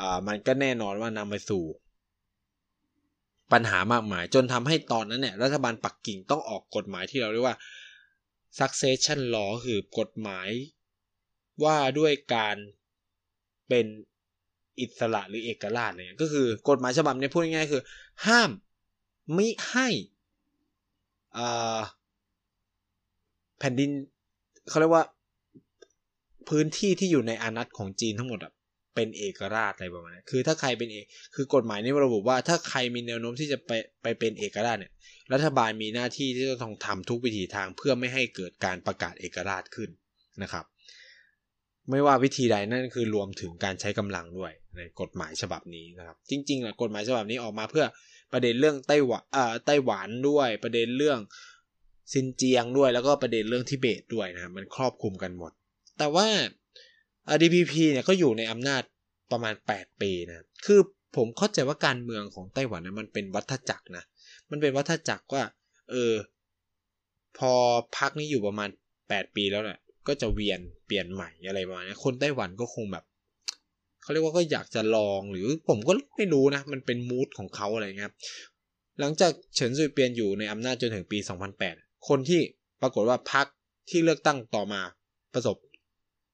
[0.00, 1.64] อ่ามันก็แน่นอนว่านำไปสู่
[3.52, 7.56] ปัญหามากมาย จนทำให้ตอนนั้นเนี่ยรัฐบาลปักกิ่งต้องออกกฎหมายที่เราเรียกว่า
[8.58, 10.48] succession law คือกฎหมาย
[11.64, 12.56] ว่าด้วยการ
[13.68, 13.86] เป็น
[14.80, 17.82] อิสระหรือเอกราชเนี่ยก็คือกฎหมายฉบับนี้พูดง่ายๆคือ
[18.26, 18.50] ห้าม
[19.34, 19.88] ไม่ให้
[23.58, 23.90] แผ่นดิน
[24.68, 25.04] เขาเรียกว่า
[26.48, 28.40] พื้นที่ที่อยู่ในอานัตของจีนทั้งหมด
[28.94, 31.04] เป็นเอกราชอะไรประมาณนี้คือถ้าใครเป็นเอก
[31.34, 34.92] คือกฎหมายนี้ระบุว่าถ้าใครมีแนวโน้มที่จะไปไปเป็นเอกราชเนี่ย
[35.32, 39.90] รัฐบาลมีหน้าที่ที่จะต้องทำทุกวิถีทางเพื่อไม่ให้เกิดการประกาศเอกราชขึ้น
[40.42, 40.64] นะครับ
[41.90, 47.84] ไม่ว่าวิธีใดนั่นคือรวมถึงการใช้กำลังด้วยในกฎหมายฉบับนี้นะครับ จริงๆอะกฎหมายฉบับนี้ออกมาเพื่อ
[48.32, 51.18] ประเด็นเรื่องไต้หวันอ่าไต้หวันด้วย ประเด็นเรื่อง
[52.12, 55.52] ซินเจียงด้วย แล้วก็ประเด็นเรื่องทิเบตด้วยนะมันครอบคลุมกันหมด
[55.98, 56.26] แต่ว่า
[57.42, 58.82] DPP เนี่ยก็อยู่ในอำนาจ
[59.32, 60.80] ประมาณ 8 ปีนะ คือ
[61.16, 64.04] ผมเข้าใจว่าการเมืองของไต้หวันนะมันเป็นวัฏจักรนะ
[64.50, 65.42] มันเป็นวัฏจักรว่า
[65.90, 66.14] เออ
[67.38, 67.52] พอ
[67.96, 68.68] พักนี้อยู่ประมาณ
[69.02, 73.04] 8 ปีแล้วแหละ ก็จะเวียนเปลี่ยนใหม่อะไรประมาณนี้คนไต้หวันก็คงแบบ
[74.02, 78.12] เขาเรียกว่าก็อยากจะลองหรือผมก็ไม่รู้นะ มันเป็นมูดของเขาอะไรเงี้ย
[79.00, 81.18] หลังจากเฉินซุยเปียนอยู่ในอำนาจจนถึงปี
[81.62, 82.40] 2008 คนที่
[82.82, 83.46] ปรากฏว่าพรรค
[83.90, 84.80] ที่เลือกตั้งต่อมา
[85.34, 85.56] ประสบ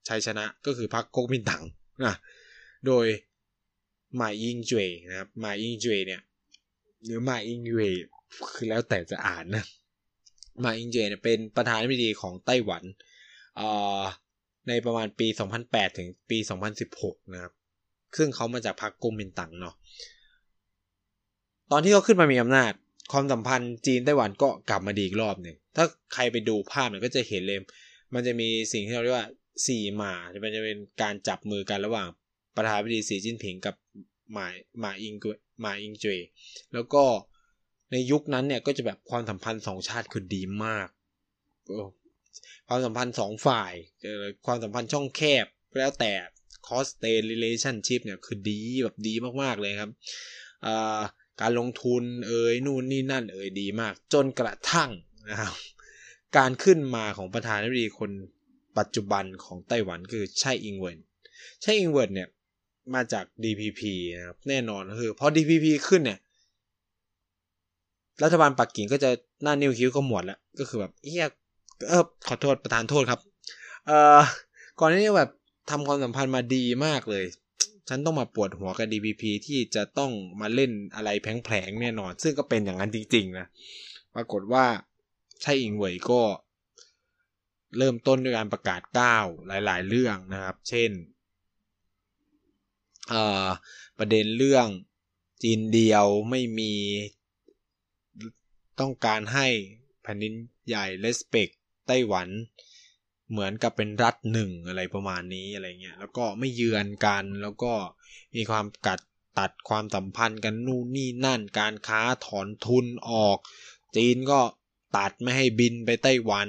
[0.08, 1.62] ชัยชนะก็คือพรรคก๊กมินตั๋ง
[2.04, 2.14] นะ
[2.86, 3.06] โดย
[4.16, 6.22] หมายิงจวยนะครับหมายิงจวยเนี่ย
[7.04, 7.90] หรือหมายิงจวย
[8.52, 9.64] คือแล้วแต่จะอ่านนะ
[10.60, 12.82] หมายิงจวยเนี่ยเป็นประธานาธิบดีของไต้หวัน
[14.68, 15.26] ในประมาณปี
[15.62, 16.38] 2008 ถึงปี
[16.86, 17.52] 2016 นะครับ
[18.18, 19.74] ซึ่งเขามาจากพรรคกงมินตังเนาะ
[21.70, 22.72] ตอนที่เขาขึ้นมามีอำนาจ
[23.12, 25.84] ความสัมพันธ์จีนไต้หวันก็กลับมาดีอีกรอบหนึ่ง ถ้า
[26.14, 27.58] ใครไปดูภาพเนี่ยก็จะเห็นเลย
[28.14, 29.28] มันจะมีสิ่งที่เราเรียกว่า
[29.66, 32.08] สี่หมามันจะเป็นการจับมือกันระหว่าง
[32.56, 33.74] ประธานาธิบดีสีจิ้นผิงกับ
[34.32, 34.46] หมา
[34.80, 35.14] หมาอิง
[35.60, 36.20] หมาอิงเจย
[36.74, 37.04] แล้วก็
[37.92, 40.88] ในยุคนั้นเนี่ยก็จะแบบความสัมพันธ์สองชาติคือดีมาก
[42.68, 43.72] ความสัมพันธ์สองฝ่าย
[44.46, 45.46] ความสัมพันธ์ช่องแคบ
[45.78, 46.12] แล้วแต่
[46.66, 49.90] cost stay relationship เนี่ยคือดีแบบดีมากๆเลยครับ
[51.40, 54.90] การลงทุนเอ่ยนู่นนี่นั่นเอ่ยดีมาก จนกระทั่ง
[55.30, 55.54] นะครับ
[56.36, 58.10] การขึ้นมาของประธานาธิบดีคน
[58.78, 60.98] ปัจจุบันของไต้หวันคือไช่อิงเวิน
[61.62, 62.28] ไช่อิงเวินเนี่ย
[62.94, 63.80] มาจาก DPP
[64.16, 66.18] นะครับแน่นอนคือพอ DPP ขึ้นเนี่ย
[68.22, 69.10] รัฐบาลปักกิ่งก็จะ
[69.42, 71.26] หน้านิ้วคิ้วก็หมดแล้ว ก็คือแบบเฮีย
[71.88, 73.20] เออขอโทษประธานโทษครับ
[73.86, 74.20] เอ่อ
[74.80, 75.30] ก่อนหน้านี้แบบ
[75.70, 77.24] ทำความสัมพันธ์มาดีมากเลย
[77.88, 83.46] ฉันต้องมาปวดหัวกับ DPP ที่จะต้องมาเล่นอะไรแผลงๆแน่นอน ซึ่งก็เป็นอย่างนั้นจริงๆนะ
[84.14, 84.64] ปรากฏว่า
[85.42, 86.22] ใช่อิงเหวยก็
[87.78, 90.90] เริ่มต้นด้วยการประกาศก้าวหลาย ๆ เรื่องนะครับ เช่น
[93.98, 94.66] ประเด็นเรื่อง
[95.42, 96.72] จีนเดียวไม่มี
[98.80, 99.48] ต้องการให้
[100.02, 100.34] แผ่นดิน
[100.68, 101.48] ใหญ่เลสเปก
[101.86, 102.28] ไต้หวัน
[103.30, 107.72] เหมือนกับเป็นรัฐหนึ่งอะไรประมาณนี้อะไรเงี้ยแล้วก็ไม่เยือนกันแล้วก็
[108.34, 109.00] มีความกัด
[109.38, 113.38] ตัดความสัมพันธ์กันนู่นนี่นั่น การค้าถอนทุนออก
[113.96, 114.40] จีนก็
[114.96, 116.48] ตัดไม่ให้บินไปไต้หวัน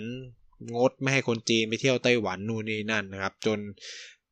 [0.76, 3.60] งดไม่ให้คนจีนไปเที่ยวไต้หวันนู่นนี่นั่นนะครับ จน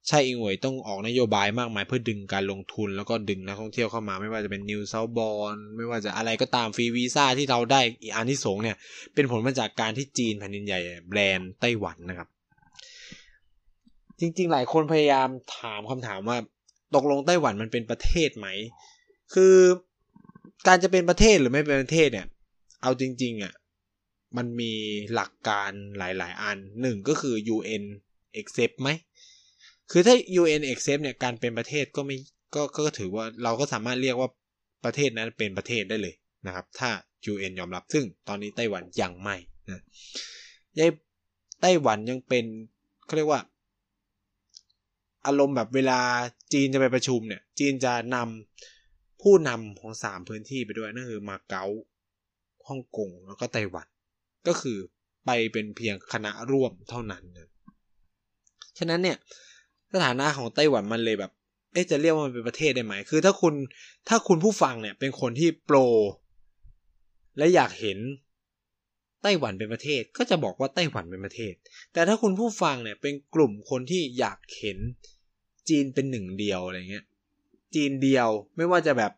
[0.08, 8.78] ใช่อิงหวยต้องออกนโยบายมากมายเพื่อดึงการลงทุนแล้วก็ดึงนักท่องเที่ยวเข้ามา ไม่ว่าจะเป็นนิวเซาบอลไม่ว่าจะอะไรก็ตามฟรีวีซ่าที่เราได้อีอันที่สงเนี่ย
[9.14, 10.80] เป็นผลมาจากการที่จีนแผ่นดินใหญ่
[11.10, 12.28] แบรนด์ไต้หวันนะครับ
[14.20, 15.28] จริง ๆ หลายคนพยายาม
[15.58, 16.38] ถามคำถามว่า
[16.95, 18.47] ตกลงไต้หวันมันเป็นประเทศไหม
[19.34, 19.56] คือ
[20.68, 22.28] การจะเป็นประเทศหรือไม่เป็นประเทศเนี่ย
[22.82, 23.54] เอาจริง ๆอะ
[24.38, 24.74] มันมี
[25.14, 27.84] หลักการหลาย ๆ อันหนึ่งก็คือ UN
[28.39, 28.89] accept ไหม
[29.96, 32.18] คือถ้า UN accept เนี่ยการเป็นประเทศก็ไม่
[32.56, 34.30] ก็ก็ถือว่าเราก็สามารถเรียกว่า
[34.86, 36.16] ประเทศนั้นเป็นประเทศได้เลย
[36.48, 36.89] นะครับ ถ้า
[37.32, 39.36] UN ยอมรับซึ่งตอนนี้ไต้หวันยังไม่
[39.70, 39.84] นะ
[40.80, 40.89] ยัย
[41.62, 42.46] ไต้หวันยังเป็น
[43.06, 43.41] เขาเรียกว่า
[45.26, 46.00] อารมณ์แบบเวลา
[46.54, 51.66] จีนจะไปประชุมเนี่ย จีนจะนำผู้นำของสามพื้นที่ไปด้วยนั่นคือมาเก๊า
[52.68, 53.88] ฮ่องกงแล้วก็ไต้หวัน
[54.48, 54.78] ก็คือ
[55.26, 57.50] ไปเป็นเพียงคณะร่วมเท่านั้นนะ
[58.78, 59.18] ฉะนั้นเนี่ย
[59.94, 61.32] สถานะของไต้หวันมันเลยแบบ
[61.74, 63.54] เอ๊ะจะเรียกว่ามันเป็นประเทศได้ไหม คือถ้าคุณ
[64.10, 65.78] ถ้าคุณผู้ฟังเนี่ยเป็นคนที่โปร
[67.38, 67.98] และอยากเห็น
[69.24, 71.54] ไต้หวันเป็นประเทศก็จะบอกว่าไต้หวันเป็นประเทศ
[71.94, 74.78] แต่ถ้าคุณผู้ฟังเนี่ยเป็นกลุ่มคนที่อยากเห็น
[75.70, 77.06] จีนเป็นหนึ่งเดียวอะไรเงี้ย
[77.76, 79.12] จีนเดียวไม่ว่าจะแบบ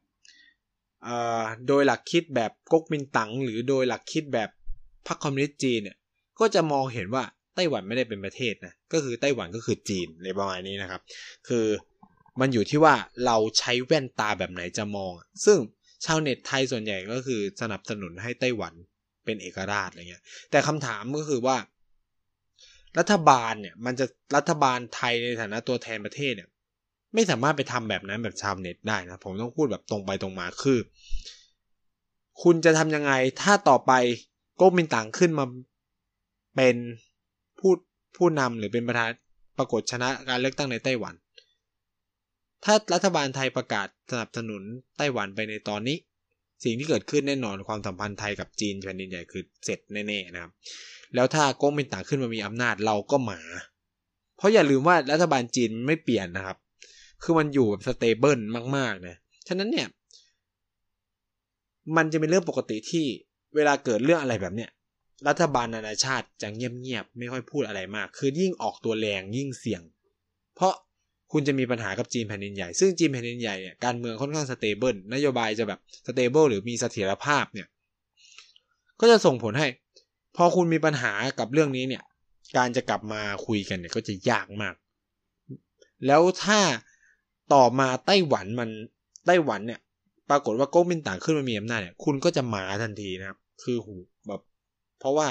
[1.67, 4.49] โดยหลักคิดแบบก๊กมินตั๋งหรือโดยหลักคิดแบบ
[5.07, 5.97] พรรคคอมมิวนิสต์จีนเนี่ย
[6.39, 7.23] ก็จะมองเห็นว่า
[7.55, 11.01] ไต้หวันไม่ได้เป็นประเทศนะก็คือไต้หวันก็คือจีนในประมาณนี้นะครับ
[11.47, 11.65] คือ
[12.39, 12.95] มันอยู่ที่ว่า
[13.25, 15.11] เราใช้แว่นตาแบบไหนจะมอง
[15.45, 15.57] ซึ่ง
[16.05, 18.73] ชาวเน็ตไทยส่วนใหญ่ก็คือสนับสนุนให้ไต้หวัน
[19.25, 21.57] เป็นเอกราชอะไรเงี้ย แต่คำถามก็คือว่า
[22.99, 26.49] รัฐบาลเนี่ย มันจะรัฐบาลไทยในฐานะตัวแทนประเทศเนี่ย
[27.13, 30.79] ไม่สามารถไปทำแบบนั้นแบบชาวเน็ตได้นะ ผมต้องพูดแบบตรงไปตรงมาคือ
[32.43, 33.91] คุณจะทำยังไงถ้าต่อไป
[34.59, 35.45] ก๊กมินตั๋งขึ้นมา
[36.55, 36.75] เป็น
[37.59, 37.71] ผู้
[38.17, 39.09] ผู้นำหรือเป็นประธาน
[39.57, 41.15] ปรากฏชนะการเลือกตั้งในไต้หวัน
[42.63, 44.63] ถ้ารัฐบาลไทยประกาศสนับสนุน
[44.97, 45.97] ไต้หวันไปในตอนนี้
[46.63, 50.51] สิ่งที่เกิดขึ้นแน่นอนความสัมพันธ์ไทยกับจีนแผ่นดินใหญ่คือเสร็จแน่ๆนะครับ
[51.15, 53.41] แล้วถ้าก๊กมินตั๋งขึ้นมามีอำนาจเราก็หมา
[54.37, 56.57] เพราะอย่าลืมว่ารัฐบาลจีนไม่เปลี่ยนนะครับ
[57.23, 58.39] คือมันอยู่แบบสเตเบิล
[58.77, 59.15] มากๆนะ
[59.47, 59.87] ฉะนั้นเนี่ย
[61.95, 63.05] มันจะเป็นเรื่องปกติที่
[63.55, 64.69] เวลาเกิดเรื่องอะไรแบบเนี้ย
[65.27, 69.81] รัฐบาลนานาชาติจะเงียบๆไม่ค่อยพูดอะไรมาก คือยิ่งออกตัวแรงยิ่งเสี่ยง
[70.55, 70.73] เพราะ
[71.31, 77.67] คุณจะมีปัญหากับจีนแผ่นดินใหญ่ ซึ่งจีนแผ่นดินใหญ่เนี่ยการเมืองค่อนข้าง stable นโยบายจะแบบ stable หรือมีเสถียรภาพเนี่ย
[78.99, 79.67] ก็จะส่งผลให้
[80.35, 82.03] พอคุณมีปัญหากับเรื่องนี้เนี่ย
[82.57, 84.75] การจะกลับมาคุยกันเนี่ยก็จะยากมาก
[86.07, 86.59] แล้วถ้า
[87.53, 88.69] ต่อมาไต้หวันมัน
[89.25, 89.79] ไต้หวันเนี่ย
[90.29, 93.95] ปรากฏว่าก๊กมินตั๋งขึ้นมามีอำนาจเนี่ย คุณก็จะมาทันทีนะครับ คือหู
[95.05, 95.27] ราะว่า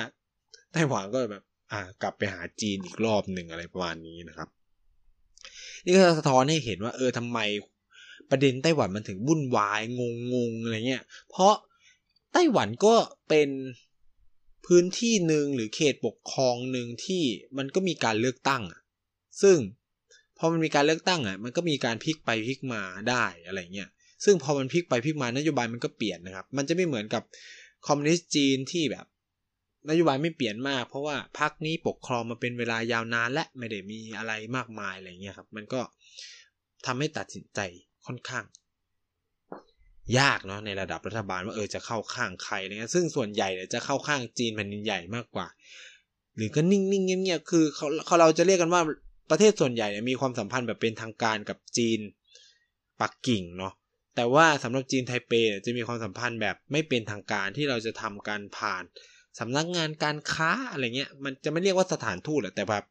[0.72, 4.48] ไต้หวันก็แบบ อ่ากลับไปหาจีนอีกรอบหนึ่งอะไรประมาณนี้นะครับ
[5.84, 7.38] นี่ก็สะท้อนให้เห็นว่า เออทำไม
[8.30, 10.02] ประเด็นไต้หวันมันถึงวุ่นวายง
[10.34, 11.54] งงอะไรเงี้ย เพราะ
[12.32, 12.94] ไต้หวันก็
[13.28, 13.48] เป็น
[14.66, 17.22] พื้นที่หนึ่งหรือเขตปกครองหนึ่งที่
[17.58, 18.62] มันก็มีการเลือกตั้ง
[19.42, 19.58] ซึ่ง
[20.38, 23.88] พอมันมีการเลือกตั้งอะ มันก็มีการพลิกไปพลิกมาได้อะไรเงี้ย
[24.24, 27.22] ซึ่งพอมันพลิกไปพลิกมานโยบายมันก็เปลี่ยนนะครับ มันจะไม่เหมือนกับ
[27.86, 29.06] คอมมิวนิสต์จีนที่แบบ
[29.88, 35.80] นโยบายไม่เปลี่ยนมาก เพราะว่าพรรคนี้ปกครองมาเป็นเวลายาวนานและไม่ได้มีอะไรมากมายอะไรเงี้ยครับ มันก็
[36.86, 37.60] ทำให้ตัดสินใจ
[38.06, 38.44] ค่อนข้าง
[40.18, 45.46] ยากเนาะในระดับรัฐบาลว่าเออจะเข้าข้างใครอะไรเงี้ยซึ่งส่วนใหญ่เนี่ยจะเข้าข้างจีนแผ่นดินใหญ่มากกว่า
[46.36, 48.82] หรือก็นิ่งๆเงียบๆคือเขาเขาเราจะเรียกกันว่า
[49.30, 52.00] ประเทศส่วนใหญ่เนี่ยมีความสัมพันธ์แบบเป็นทางการกับจีน
[53.00, 53.72] ปักกิ่งเนาะ
[54.16, 58.82] แต่ว่าสำหรับจีนไทเปเนี่ยจะมีความสัมพันธ์แบบไม่เป็นทางการที่เราจะทำการผ่าน
[59.38, 62.84] สำนักงานการค้าอะไรเงี้ย มันจะไม่เรียกว่าสถานทูตแหละแต่แบบ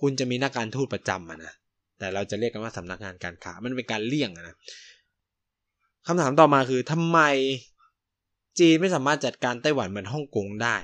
[0.00, 1.52] คุณจะมีนักการทูตประจำอะนะ
[1.98, 4.56] แต่เราจะเรียกกันว่าสำนักงานการค้ามันเป็นการเลี่ยงนะ
[6.06, 7.18] คำถามต่อมาคือทำไม
[8.58, 10.76] จีนไม่สามารถจัดการไต้หวันเหมือนฮ่องกงได้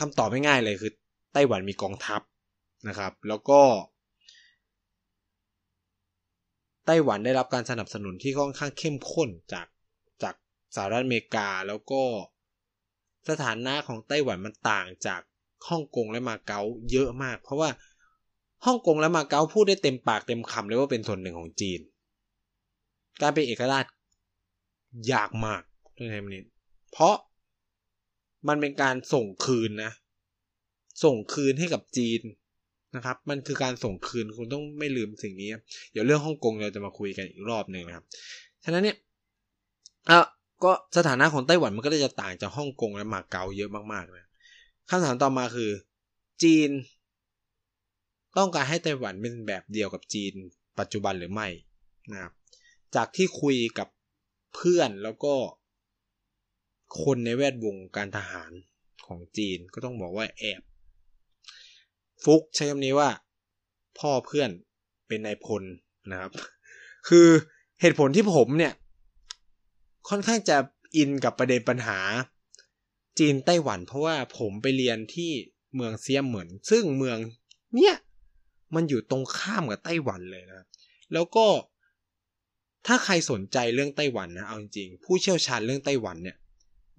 [0.00, 0.92] คำตอบง่ายๆเลยคือ
[1.32, 2.20] ไต้หวันมีกองทัพ
[2.88, 3.60] นะครับ แล้วก็
[6.86, 9.66] ไต้หวันได้รับการสนับสนุนที่ค่อนข้างเข้มข้นจาก
[10.22, 10.34] จาก
[10.76, 12.02] สหรัฐอเมริกาแล้วก็
[13.28, 15.20] สถานะของไต้หวันมันต่างจาก
[15.68, 16.60] ฮ่องกงและมาเก๊า
[16.90, 17.70] เยอะมาก เพราะว่า
[18.66, 21.80] ฮ่องกงและมาเก๊าพูดได้เต็มปากเต็มคำเลยว่าเป็นส่วนหนึ่งของจีน
[23.20, 23.84] การเป็นเอกราช
[25.12, 25.62] ยากมาก
[25.98, 26.44] ด้วยใช่ไหมนี่
[26.92, 27.14] เพราะ
[28.48, 29.92] มันเป็นการส่งคืนนะ
[31.04, 32.20] ส่งคืนให้กับจีน
[32.96, 35.48] นะครับ มันคือการส่งคืนคุณต้องไม่ลืมสิ่งนี้
[35.92, 38.04] เดี๋ยวเรื่องฮ่องกงเราจะมาคุยกันอีกรอบหนึ่งนะครับ
[38.64, 38.96] ฉะนั้นเนี่ย
[40.10, 40.18] อะ
[40.64, 44.28] ก็สถานะของไต้หวันมันก็เลยจะต่างจากฮ่องกงและมาเก๊าเยอะมากๆนะ
[44.88, 45.70] คำถามต่อมาคือ
[46.42, 46.70] จีน
[48.36, 50.32] ต้องการให้ไต้หวันเป็นแบบเดียวกับจีน
[50.78, 51.48] ปัจจุบันหรือไม่
[52.12, 52.32] นะครับ
[52.94, 53.88] จากที่คุยกับ
[54.54, 55.34] เพื่อนแล้วก็
[57.02, 58.52] คนในแวดวงการทหาร
[59.06, 60.62] ของจีนก็ต้องบอกว่าแอบ
[62.24, 63.10] ฟุกใช้คำนี้ว่า
[63.98, 64.50] พ่อเพื่อน
[65.08, 65.62] เป็นนายพล
[66.10, 66.32] นะครับ
[67.08, 67.28] คือ
[67.80, 68.72] เหตุผลที่ผมเนี่ย
[70.08, 70.56] ค่อนข้างจะ
[70.96, 71.98] อินกับประเด็นปัญหา
[73.18, 75.30] จีนไต้หวัน เพราะว่าผมไปเรียนที่
[75.74, 77.18] เมืองเซียมเหมือน ซึ่งเมือง
[77.76, 77.94] เนี่ย
[78.74, 80.66] มันอยู่ตรงข้ามกับไต้หวันเลยนะ
[81.12, 81.46] แล้วก็
[82.86, 86.36] ถ้าใครสนใจเรื่องไต้หวันนะเอาจริงผู้เชี่ยวชาญเรื่องไต้หวันเนี่ย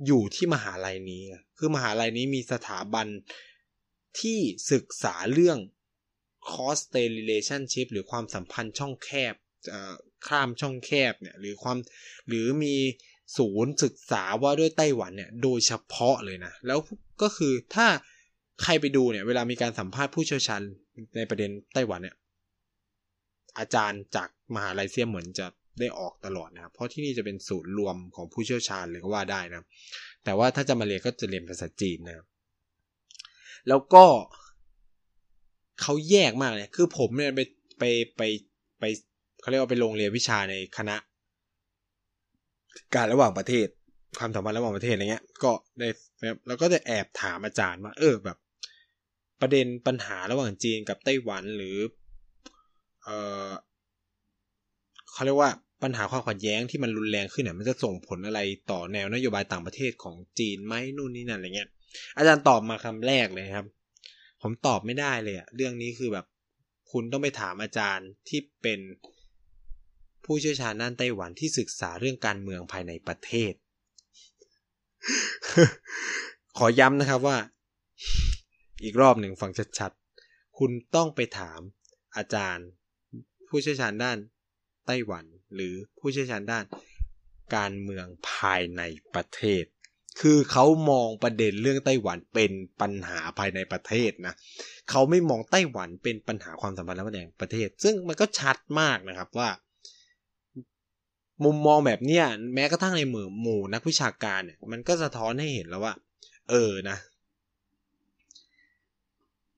[0.06, 1.24] อยู่ที่มหาลัยนี้
[1.58, 3.08] คือมหาลัยนี้มีสถาบัน
[4.20, 4.40] ที่
[4.72, 5.58] ศึกษาเรื่อง
[6.48, 9.34] cross state relationship หรือความสัมพันธ์ช่องแคบ
[10.28, 11.78] ข้ามช่องแคบเนี่ยหรือความ
[12.28, 12.76] หรือมี
[13.38, 16.80] ศูนย์ศึกษาว่าด้วยไต้หวันเนี่ยโดยเฉพาะเลยนะ แล้ว
[17.22, 17.88] ก็คือถ้า
[18.64, 20.62] ใครไปดูเนี่ยเวลามีการสัมภาษณ์ผู้เชี่ยวชาญ
[21.18, 22.16] ในประเด็นไต้หวันเนี่ย
[23.60, 25.48] อาจารย์จากมหาลัยเซียมเหมือนจะ
[25.80, 29.66] ได้ออกตลอดนะครับ เพราะที่นี่จะเป็นศูนย์รวมของผู้เชี่ยวชาญเลยก็ว่าได้นะ
[30.24, 32.28] แต่ว่าถ้าจะมาเรียนก็จะเรียนภาษาจีนนะครับ
[33.68, 34.06] แล้วก็
[35.82, 37.42] เขาแยกมากเลย คือผมเนี่ยไป
[37.80, 37.84] ไป
[38.18, 38.22] ไป
[38.80, 38.84] ไป
[39.44, 40.96] เขาเรียกว่าไปโรงเรียนวิชาในคณะ
[42.96, 43.68] การระหว่างประเทศ
[44.20, 45.88] ความสัมพันธ์ระหว่างประเทศอะไรเงี้ย ก็ได้
[46.48, 48.38] แล้วก็จะแอบถามอาจารย์ว่าเออแบบ
[49.42, 51.78] ประเด็นปัญหาระหว่างจีนกับไต้หวันหรือ
[53.04, 53.10] เอ
[53.48, 53.50] อ
[55.12, 55.52] เขาเรียกว่า
[55.84, 58.40] ปัญหาความขัดแย้งที่มันรุนแรงขึ้นเนี่ยมันจะส่งผลอะไร
[58.72, 61.70] ต่อแนวนโยบายต่างประเทศของจีนไหมนู่นนี่นั่นอะไรเงี้ย
[62.18, 63.68] อาจารย์ตอบมาคำแรกเลยครับ
[64.42, 66.26] ผมตอบไม่ได้เลยอะเรื่องนี้คือแบบ
[66.92, 68.80] คุณต้องไปถามอาจารย์ที่เป็น
[70.26, 73.54] ผู้เชี่ยวชาญด้านไต้หวันที่ศึกษาเรื่องการเมืองภายในประเทศ
[76.58, 77.38] ขอย้ำนะครับว่า
[78.84, 81.60] อีกรอบหนึ่งฟังชัดๆ คุณต้องไปถาม
[82.18, 82.68] อาจารย์
[83.50, 84.18] ผู้เชี่ยวชาญด้าน
[84.86, 86.64] ไต้หวัน หรือผู้เชี่ยวชาญด้าน
[87.56, 88.82] การเมืองภายใน
[89.14, 89.64] ประเทศ
[90.22, 92.52] คือเขามองประเด็นเรื่องไต้หวันเป็น
[92.82, 94.34] ปัญหาภายในประเทศนะ
[94.90, 99.50] เขาไม่มองไต้หวันเป็นปัญหาความสัมพันธ์ระหว่างประเทศ ซึ่งมันก็ชัดมากนะครับว่า
[101.44, 105.94] มุมมองแบบเนี้ยแม้กระทั่งในหมู่หมู่นักวิชาการเนี่ยมันก็สะท้อนให้เห็นแล้วว่า
[106.50, 106.98] เออนะ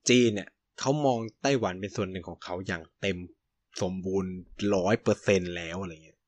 [0.10, 3.18] จีนเนี่ยเขามองไต้หวันเป็นส่วนหนึ่งของเขาอย่างเต็ม
[3.82, 4.32] สมบูรณ์
[4.76, 6.20] ร้อยเปอร์เซ็นแล้วอะไรเงี้ย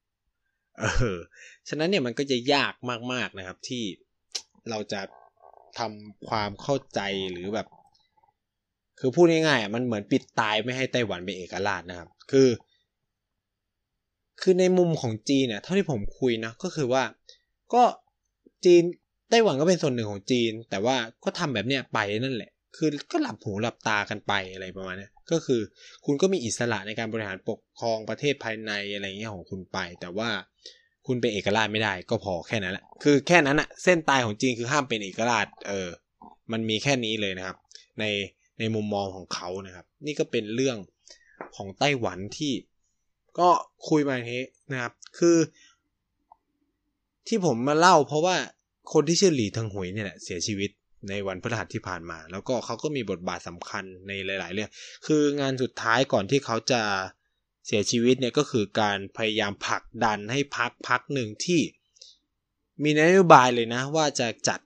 [0.80, 0.86] เอ
[1.16, 1.18] อ
[1.70, 2.74] ฉะนั้นเนี่ยมันก็จะยาก
[3.14, 3.84] มากๆนะครับที่
[4.70, 5.02] เราจะ
[5.80, 7.00] ทำความเข้าใจ
[7.32, 7.68] หรือแบบ
[9.00, 12.48] คือพูดง่ายๆมันเหมือนปิดตายไม่ให้ไต้หวันเป็นเอกราชนะครับ คือ
[14.42, 17.04] คือในมุมของจีนเนี่ยเท่าที่ผมคุยนะก็คือว่า
[17.74, 17.84] ก็
[18.66, 18.84] จีน
[19.30, 25.62] ไต้หวันก็เป็นส่วนหนึ่งของจีน แต่ว่าก็ทำแบบเนี้ยไปนั่นแหละ คือก็หลับหูหลับตากันไปอะไรประมาณนี้ก็คือ
[26.06, 30.30] คุณก็มีอิสระในการบริหารปกครองประเทศภายในอะไรเงี้ยของคุณไป แต่ว่า
[31.08, 35.90] คุณเป็นเอกราชไม่ได้ก็พอแค่นั้นแหละคือแค่นั้นอะเส้นตายของจีนคือห้ามเป็นเอกราช เออ
[36.52, 37.58] มันมีแค่นี้เลยนะครับ
[38.00, 38.06] ใน
[38.60, 40.78] ในมุมมองของเขานะครับ นี่ก็เป็นเรื่อง
[41.56, 42.54] ของไต้หวันที่
[43.40, 43.50] ก็
[43.90, 45.38] คุยมาอย่างนี้นะครับ คือ
[47.28, 48.36] ที่ผมมาเล่าเพราะว่า
[48.94, 50.70] คนที่ชื่อหลี่เติงฮุยเนี่ยแหละเสียชีวิต
[51.10, 54.70] ในวันพฤหัสที่ผ่านมา แล้วก็เขาก็มีบทบาทสำคัญในหลาย ๆ เรื่อง
[55.06, 56.82] คืองานสุดท้ายก่อนที่เขาจะ
[57.68, 61.62] เสียชีวิตเนี่ยก็คือการพยายามผลักดันให้พรรคพรรคหนึ่งที่
[62.84, 64.60] มีนโยบายเลยนะ ว่าจะจัด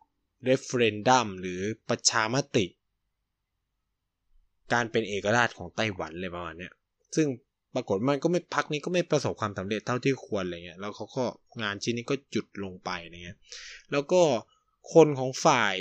[0.43, 2.65] referendum หรือประชามติ
[4.73, 6.69] การเป็นเอกราชของไต้หวันเลยประมาณนี้
[7.15, 7.27] ซึ่ง
[7.75, 11.23] ปรากฏมันก็ไม่พักนี้ก็ไม่ประสบความสำเร็จเท่าที่ควรอะไรเงี้ยแล้วเขาก็
[11.61, 13.37] งานชิ้นนี้ก็จุดลงไปอะไรเงี้ย
[13.91, 14.21] แล้วก็
[14.93, 15.75] คนของฝ่าย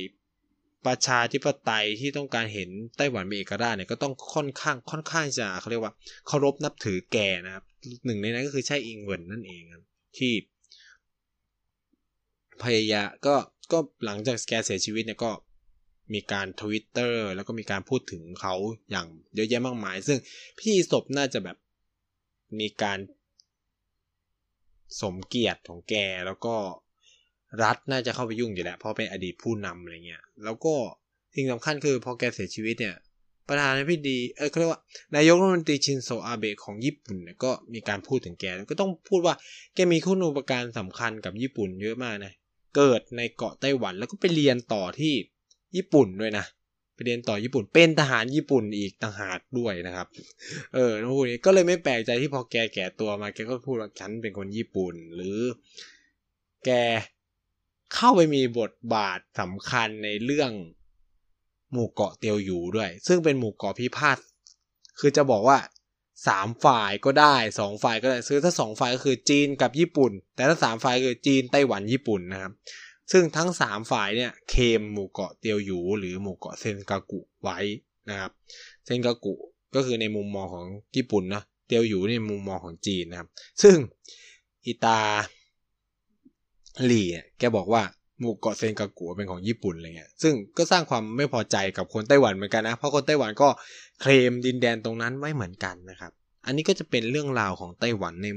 [0.87, 5.93] ประชาธิปไตยที่ต้องการเห็นไต้หวันมีเอกราชเนี่ยก็ต้องค่อนข้างค่อนข้างจะเขาเรียกว่า
[6.27, 7.65] เคารพนับถือแกนะครับ
[8.05, 9.85] หนึ่งในนั้นก็คือใช่อิงเวินนั่นเองครับ
[10.19, 10.33] ที่
[12.63, 13.35] พยายามก็
[13.73, 15.31] ก็หลังจากแกเสียชีวิตเนี่ยก็
[16.15, 18.55] มีการทวิตเตอร์แล้วก็มีการพูดถึงเขา
[18.91, 20.19] อย่างเยอะแยะมากมาย ซึ่ง
[20.61, 21.57] พี่ศพน่าจะแบบ
[22.59, 22.99] มีการ
[25.01, 25.95] สมเกียรติของแก
[26.27, 26.55] แล้วก็
[27.63, 30.75] รัฐน่าจะเข้าไปยุ่งอยู่แล้วเพราะเป็นอดีตผู้นำอะไรเงี้ย แล้วก็
[31.35, 32.97] สิ่งสำคัญคือพอแกเสียชีวิตเนี่ย
[33.49, 34.81] ประธานาธิบดีเออเขาเรียกว่า
[35.17, 39.35] นายกรัฐมนตรีชินโซอาเบะของญี่ปุ่นเนี่ยก็มีการพูดถึงแกก็ต้องพูดว่า
[39.75, 42.33] แกมีคุณูปการสำคัญกับญี่ปุ่นเยอะมากนะ
[42.77, 45.15] เกิดในเกาะไต้หวันแล้วก็ไปเรียนต่อที่
[45.77, 46.45] ญี่ปุ่นด้วยนะ
[47.05, 50.07] เรียนต่อญี่ปุ่น เป็นทหารญี่ปุ่นอีกต่างหากด้วยนะครับ
[50.75, 55.39] เออน้องพูดนี้ก็เลยไม่แปลกใจที่พอแกแก่ตัวมาแกก็พูดว่าฉันเป็นคนญี่ปุ่น หรือ
[56.65, 56.71] แก
[57.95, 60.53] เข้าไปมีบทบาทสำคัญในเรื่อง
[61.73, 64.19] หมู่เกาะเตียวอยู่ด้วย ซึ่งเป็นหมู่เกาะพิพาท
[64.99, 65.59] คือจะบอกว่า
[66.29, 72.53] สามฝ่ายก็ได้สองฝ่ายก็ได้ซื้อถ้าสองฝ่ายก็คือจีนกับญี่ปุ่น แต่ถ้าสามฝ่ายคือจีนไต้หวันญี่ปุ่นนะครับ
[73.13, 77.59] ซึ่งทั้งสามฝ่ายเนี่ยเคมหมู่เกาะเตียวอยู่หรือหมู่เกาะเซนกากุไว้
[78.11, 78.33] นะครับ
[78.85, 79.35] เซนกากุ
[79.75, 83.29] ก็คือในมุมมองของญี่ปุ่นนะเตียวอยู่ในมุมมองของจีนนะครับ
[83.63, 83.77] ซึ่ง
[84.67, 84.99] อิตา
[86.85, 87.09] หลี่
[87.39, 87.83] แกบอกว่า
[88.21, 93.49] หมู่เกาะเซนกากุเป็นของญี่ปุ่นอะไรเงี้ย ซึ่งก็สร้างความไม่พอใจกับคนไต้หวันเหมือนกันนะ เพราะคนไต้หวันก็
[94.01, 96.13] เคลมดินแดนตรงนั้นไว้เหมือนกันนะครับ
[96.47, 98.29] อันนี้ก็จะเป็นเรื่องราวของไต้หวันใน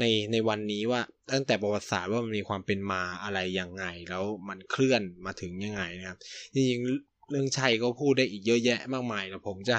[0.00, 1.00] ในในวันนี้ว่า
[1.32, 6.18] ตั้งแต่ประวัติศาสตร์ว่ามันมีความเป็นมาอะไรยังไง แล้วมันเคลื่อนมาถึงยังไงนะครับ
[6.54, 9.78] จริงๆเรื่องชัยก็พูดได้อีกเยอะแยะมากมายแล้วผมจะ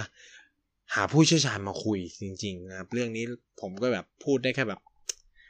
[0.96, 3.26] หาผู้เชี่ยวชาญมาคุยจริง ๆ นะครับ เรื่องนี้
[3.62, 4.82] ผมก็แบบพูดได้แค่แบบ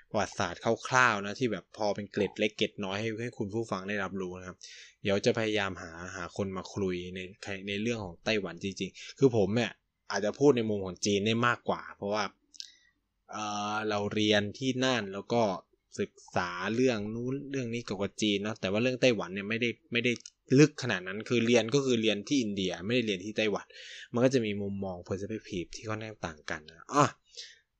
[0.10, 4.58] ประวัติศาสตร์คร่าวๆนะที่แบบพอเป็นเกร็ดเล็กเกร็ดน้อยให้ให้คุณผู้ฟังได้รับรู้นะครับ
[5.04, 7.20] เดี๋ยวจะพยายามหาหาคนมาคุยใน
[7.68, 9.72] ในเรื่องของไต้หวันจริง ๆ คือผมเนี่ย
[10.12, 12.24] อาจจะพูดในมุมของจีนได้มากกว่า เพราะว่า
[13.90, 15.42] เราเรียนที่นั่นแล้วก็
[16.00, 20.12] ศึกษาเรื่องนู้นเรื่องนี้เกี่ยวกับจีนนะแต่ว่าเรื่องไต้หวันเนี่ยไม่ได้ไม่ได้
[20.60, 23.66] ลึกขนาดนั้นคือเรียนก็คือเรียนที่อินเดียไม่ได้เรียนที่ไต้หวัน
[24.14, 27.06] มันก็จะมีมุมมอง perspective ที่ค่อนข้างต่างกันนะอะ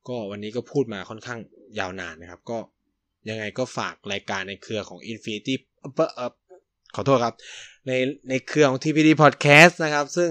[0.08, 1.38] ก็วันนี้ก็พูดมาค่อนข้าง
[1.78, 2.58] ยาวนานนะครับ ก็
[3.28, 6.30] ยังไงก็ฝากรายการในเครือของ Infinity เออ
[6.94, 7.34] ขอโทษครับ
[7.86, 7.92] ใน
[8.28, 10.30] ในเครือของ TPD Podcast นะครับ ซึ่ง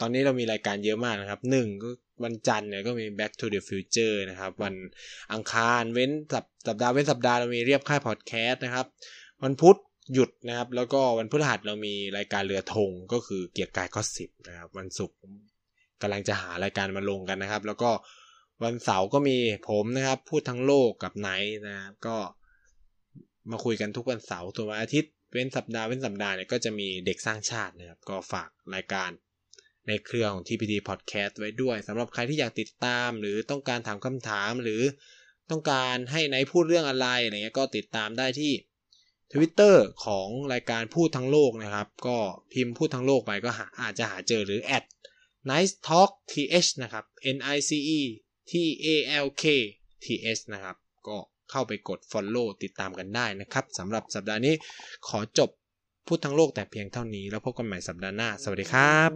[0.00, 1.90] ตอนนี้เรามีรายการเยอะมากนะครับหนึ่งก็
[2.24, 4.74] วันจันทร์เนี่ยก็มี Back to the Future นะครับ วัน
[5.32, 8.86] อังคารเว้นสัปสัปดาห์เว้นสัปดาห์เรามีเรียบค่ายพอดแคสต์นะครับ
[9.44, 9.76] วันพุธ
[10.14, 15.18] หยุดนะครับ แล้วก็วันพฤหัสเรามีรายการเรือธงก็คือเกียร์กายก็สิบนะครับ วันศุกร์
[16.02, 17.90] กำลังจะหารายการมาลงกันนะครับ แล้วก็
[18.64, 19.36] วันเสาร์ก็มี
[19.68, 22.16] ผมนะครับ พูดทั้งโลกกับไนท์นะครับก็
[23.50, 29.10] มาคุยกันทุกวันเสาร์ตัววันอาทิตย์เว้นสัปดาห์เว้นสัปดาห์เนี่ยก็จะมีเด็กสร้างชาตินะครับ ก็ฝากรายการ
[29.88, 34.82] ในเครือของ TPD Podcast ไว้ด้วยสำหรับใครที่อยากติดตาม หรือต้องการถามคำถามหรือ
[35.50, 38.52] ต้องการให้ไนพูดเรื่องอะไรอะไรเงี้ยก็ติดตามได้ที่
[39.32, 42.18] Twitter ของรายการพูดทั้งโลกนะครับ ก็
[42.52, 44.84] พิมพ์พูดทั้งโลกไปก็หาอาจจะหาเจอหรือ at
[45.50, 47.04] nice talk th นะครับ
[47.36, 48.00] n i c e
[48.50, 48.52] t
[48.84, 48.88] a
[49.24, 49.44] l k
[50.04, 50.06] t
[50.36, 50.76] s นะครับ
[51.08, 51.16] ก็
[51.50, 54.54] เข้าไปกด follow ติดตามกันได้นะครับสำหรับสัปดาห์นี้
[55.08, 55.50] ขอจบ
[56.06, 59.10] พูดทั้งโลกแต่เพียงเท่านี้ แล้วพบกันใหม่สัปดาห์หน้า สวัสดีครับ